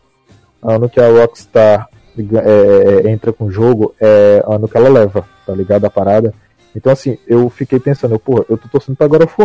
[0.62, 1.88] ano que a Rockstar
[2.18, 5.86] é, é, entra com o jogo, é ano que ela leva, tá ligado?
[5.86, 6.34] A parada.
[6.76, 9.36] Então, assim, eu fiquei pensando, eu, porra, eu tô torcendo pra God of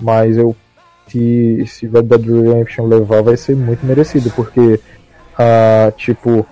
[0.00, 0.54] mas eu,
[1.08, 4.80] se, se Red Dead Redemption levar, vai ser muito merecido, porque,
[5.38, 6.46] ah, tipo,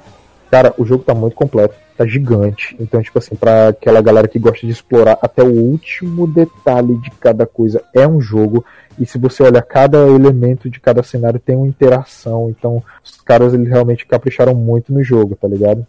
[0.55, 2.77] Cara, o jogo tá muito completo, tá gigante.
[2.79, 7.11] Então, tipo assim, pra aquela galera que gosta de explorar até o último detalhe de
[7.13, 8.65] cada coisa, é um jogo.
[8.99, 12.49] E se você olha cada elemento de cada cenário, tem uma interação.
[12.51, 15.87] Então, os caras eles realmente capricharam muito no jogo, tá ligado?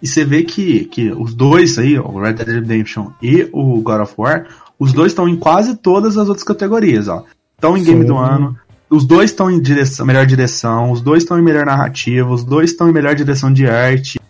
[0.00, 4.00] E você vê que, que os dois aí, o Red Dead Redemption e o God
[4.00, 4.46] of War,
[4.78, 7.24] os dois estão em quase todas as outras categorias, ó.
[7.54, 8.06] Estão em Game Sim.
[8.08, 8.56] do Ano,
[8.90, 12.72] os dois estão em direção, melhor direção, os dois estão em melhor narrativa, os dois
[12.72, 14.20] estão em melhor direção de arte,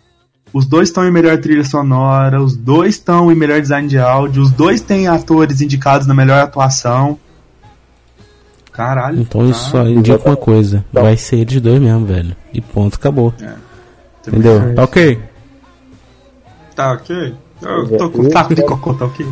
[0.53, 4.43] os dois estão em melhor trilha sonora, os dois estão em melhor design de áudio,
[4.43, 7.17] os dois têm atores indicados na melhor atuação.
[8.71, 9.19] Caralho.
[9.19, 10.85] Então isso só indica uma coisa.
[10.93, 12.35] Vai ser eles dois mesmo, velho.
[12.53, 13.31] E ponto, acabou.
[13.31, 14.39] Também.
[14.39, 14.75] Entendeu?
[14.75, 15.19] Tá ok.
[16.75, 17.35] Tá ok.
[17.61, 19.25] Eu é, tô com taco de cocô, tá ok?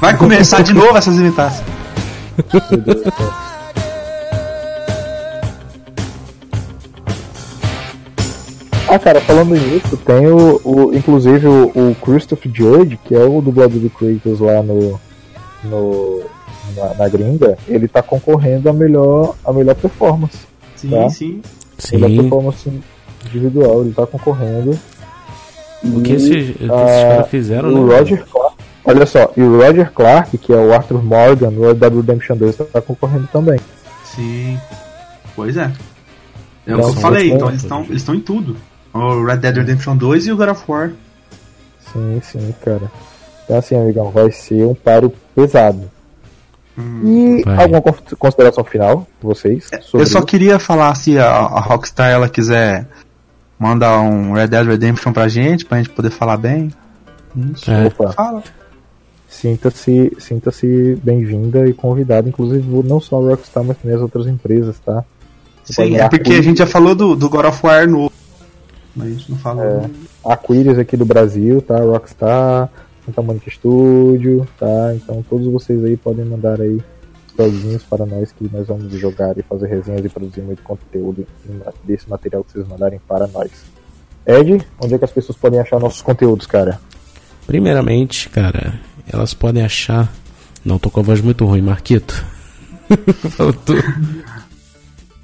[0.00, 1.66] Vai começar de novo essas imitações.
[8.90, 13.40] Ah, cara, falando nisso, tem o, o inclusive o, o Christopher Judge, que é o
[13.40, 14.98] dublador do Kratos lá no,
[15.64, 16.22] no
[16.76, 20.38] na, na gringa, ele tá concorrendo a melhor a melhor performance.
[20.76, 21.08] Sim, Tá.
[21.10, 21.42] sim.
[21.92, 22.16] Melhor Sim.
[22.22, 22.70] performance
[23.26, 24.78] individual, ele tá concorrendo.
[25.82, 27.98] O que E, esses, o que esses ah, caras fizeram, o né?
[27.98, 31.74] Roger Clark, olha só, e o Roger Clark, que é o Arthur Morgan no Red
[31.74, 33.58] Dead Redemption 2, tá concorrendo também.
[34.04, 34.58] Sim.
[35.34, 35.70] Pois é.
[36.66, 38.56] É o Então, que eu falei, você- então eles estão eles estão em tudo.
[38.92, 40.92] O Red Dead Redemption 2 e o God of War.
[41.92, 42.90] Sim, sim, cara.
[43.44, 45.90] Então assim, amigão, vai ser um paro pesado.
[47.04, 47.62] E Vai.
[47.62, 49.68] alguma con- consideração final de vocês?
[49.82, 52.86] Sobre Eu só queria falar se a, a Rockstar ela quiser
[53.58, 56.72] mandar um Red Dead Redemption pra gente, pra gente poder falar bem.
[57.68, 57.86] É.
[57.86, 58.42] Opa, Fala.
[59.28, 64.78] sinta-se sinta-se bem-vinda e convidada, inclusive não só a Rockstar, mas também as outras empresas,
[64.78, 65.04] tá?
[65.62, 68.09] Você Sim, é porque a gente já falou do, do God of War novo.
[69.00, 69.90] Mas a gente não falou.
[70.24, 71.78] Aquiles aqui do Brasil, tá?
[71.78, 72.70] Rockstar,
[73.04, 74.94] Santa Monica Studio, tá?
[74.94, 76.80] Então todos vocês aí podem mandar aí
[77.34, 81.26] sozinhos para nós que nós vamos jogar e fazer resenhas e produzir muito conteúdo
[81.82, 83.50] desse material que vocês mandarem para nós.
[84.26, 86.78] Ed, onde é que as pessoas podem achar nossos conteúdos, cara?
[87.46, 88.78] Primeiramente, cara,
[89.10, 90.12] elas podem achar.
[90.64, 92.24] Não, tô com a voz muito ruim, Marquito.
[93.30, 93.76] Faltou.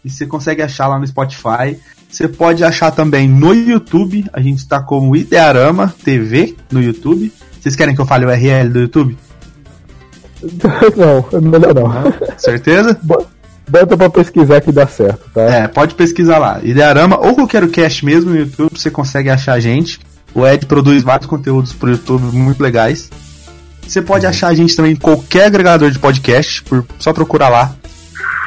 [0.03, 1.77] E você consegue achar lá no Spotify.
[2.09, 4.25] Você pode achar também no YouTube.
[4.31, 7.31] A gente está como Idearama TV no YouTube.
[7.59, 9.17] Vocês querem que eu fale o URL do YouTube?
[10.95, 11.91] não, melhor não.
[12.37, 12.97] Certeza?
[13.01, 13.25] Bo-
[13.67, 15.41] Bota pra pesquisar que dá certo, tá?
[15.41, 16.59] É, pode pesquisar lá.
[16.63, 19.99] Idearama ou Coqueiro Cast mesmo no YouTube, você consegue achar a gente.
[20.35, 23.09] O Ed produz vários conteúdos pro YouTube muito legais.
[23.87, 27.73] Você pode achar a gente também em qualquer agregador de podcast, por, só procurar lá,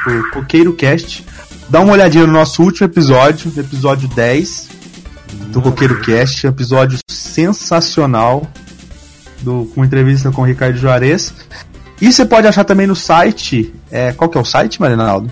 [0.03, 1.25] por Coqueiro Cast.
[1.67, 4.69] Dá uma olhadinha no nosso último episódio, episódio 10
[5.47, 8.45] do Coqueiro Cast, episódio sensacional,
[9.41, 11.33] do, com entrevista com o Ricardo Juarez.
[11.99, 13.73] E você pode achar também no site.
[13.89, 15.31] É, qual que é o site, Marinaldo?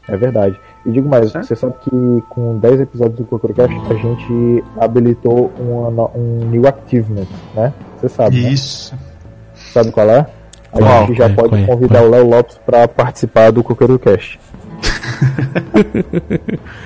[0.09, 0.59] É verdade.
[0.85, 1.91] E digo mais, você sabe que
[2.31, 7.73] com 10 episódios do CocoCast a gente habilitou uma, um new achievement, né?
[8.01, 8.51] Você sabe, né?
[8.51, 8.95] Isso.
[9.73, 10.27] Sabe qual é?
[10.73, 11.07] A Qual?
[11.07, 11.29] gente já é?
[11.29, 11.67] pode é?
[11.67, 14.41] convidar o Léo Lopes pra participar do CocoCast.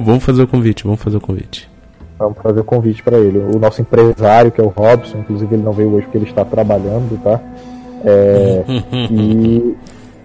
[0.00, 1.70] Vamos fazer o convite, vamos fazer o convite.
[2.18, 3.38] Vamos fazer o convite pra ele.
[3.38, 6.44] O nosso empresário, que é o Robson, inclusive ele não veio hoje porque ele está
[6.44, 7.40] trabalhando, tá?
[8.04, 8.64] É,
[9.10, 9.76] e.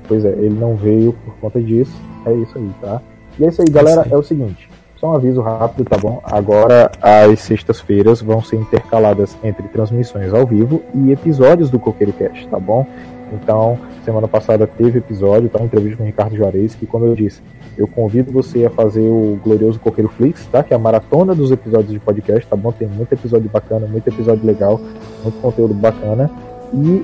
[0.08, 1.92] Pois é, ele não veio por conta disso.
[2.26, 3.02] É isso aí, tá?
[3.38, 4.04] E é isso aí, galera.
[4.04, 4.14] Aí.
[4.14, 4.70] É o seguinte.
[4.96, 6.22] Só um aviso rápido, tá bom?
[6.24, 12.48] Agora as sextas-feiras vão ser intercaladas entre transmissões ao vivo e episódios do Coqueiro Cast,
[12.48, 12.88] tá bom?
[13.32, 15.60] Então, semana passada teve episódio, tá?
[15.60, 17.42] Uma entrevista com o Ricardo Juarez, que como eu disse,
[17.78, 20.64] eu convido você a fazer o glorioso Coqueiro Flix, tá?
[20.64, 22.72] Que é a maratona dos episódios de podcast, tá bom?
[22.72, 24.80] Tem muito episódio bacana, muito episódio legal,
[25.24, 26.30] muito conteúdo bacana.
[26.74, 27.04] E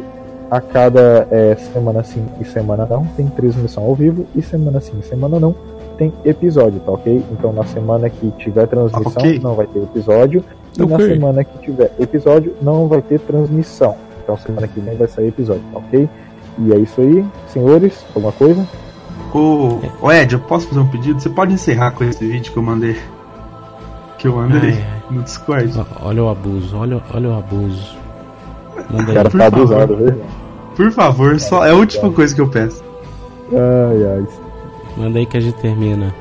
[0.50, 4.94] a cada é, semana sim e semana não tem transmissão ao vivo e semana sim
[5.00, 5.56] e semana não
[5.98, 7.24] tem episódio, tá ok?
[7.32, 9.40] Então na semana que tiver transmissão Ok.
[9.42, 10.44] não vai ter episódio
[10.78, 11.08] e na Ok.
[11.08, 13.96] semana que tiver episódio não vai ter transmissão.
[14.24, 16.10] Então semana que vem vai sair episódio, tá ok?
[16.60, 18.66] E é isso aí, senhores, alguma coisa?
[19.34, 21.20] Ô, ô Ed, eu posso fazer um pedido?
[21.20, 22.96] Você pode encerrar com esse vídeo que eu mandei.
[24.18, 25.02] Que eu mandei Ai, ai.
[25.10, 25.74] no Discord.
[26.02, 27.96] Olha o abuso, olha, olha o abuso.
[28.90, 29.14] Manda O aí.
[29.16, 29.60] cara por tá favor.
[29.62, 30.22] abusado, viu?
[30.76, 32.84] Por favor, só é a última coisa que eu peço.
[33.52, 34.26] Ai, ai.
[34.98, 36.14] Manda aí que a gente termina.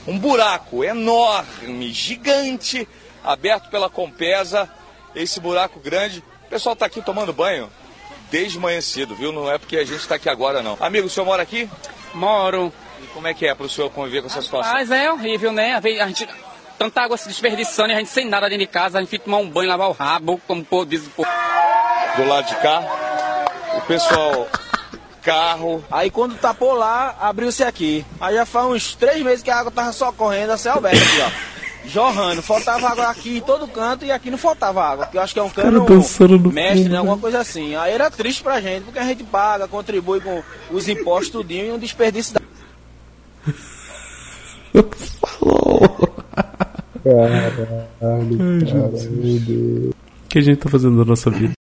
[0.09, 2.89] Um buraco enorme, gigante,
[3.23, 4.69] aberto pela Compesa.
[5.15, 6.19] Esse buraco grande.
[6.47, 7.69] O pessoal tá aqui tomando banho
[8.31, 9.33] desde manhã cedo, viu?
[9.33, 10.77] Não é porque a gente tá aqui agora, não.
[10.81, 11.69] Amigo, o senhor mora aqui?
[12.15, 12.73] Moro.
[13.03, 14.73] E como é que é pro senhor conviver com essa situação?
[14.73, 15.75] Mas é horrível, né?
[15.75, 16.29] A gente.
[16.79, 19.27] Tanta água se desperdiçando e a gente sem nada dentro de casa, a gente fica
[19.27, 21.29] tomar um banho, lavar o rabo, como o povo diz o povo.
[22.17, 22.83] Do lado de cá,
[23.77, 24.49] o pessoal,
[25.21, 28.05] carro, Aí quando tapou lá, abriu-se aqui.
[28.19, 30.97] Aí já faz uns três meses que a água tava só correndo a céu aberto
[30.97, 31.60] aqui, ó.
[31.87, 35.35] Jorrando, faltava água aqui em todo canto e aqui não faltava água, porque eu acho
[35.35, 35.85] que é um cano
[36.53, 37.75] mestre, fundo, né, alguma coisa assim.
[37.75, 41.73] Aí era triste pra gente, porque a gente paga, contribui com os impostos tudinho e
[41.73, 42.41] um desperdício da...
[47.03, 47.67] Caralho,
[47.99, 49.95] cara, meu Deus.
[50.25, 51.55] O que a gente tá fazendo da nossa vida?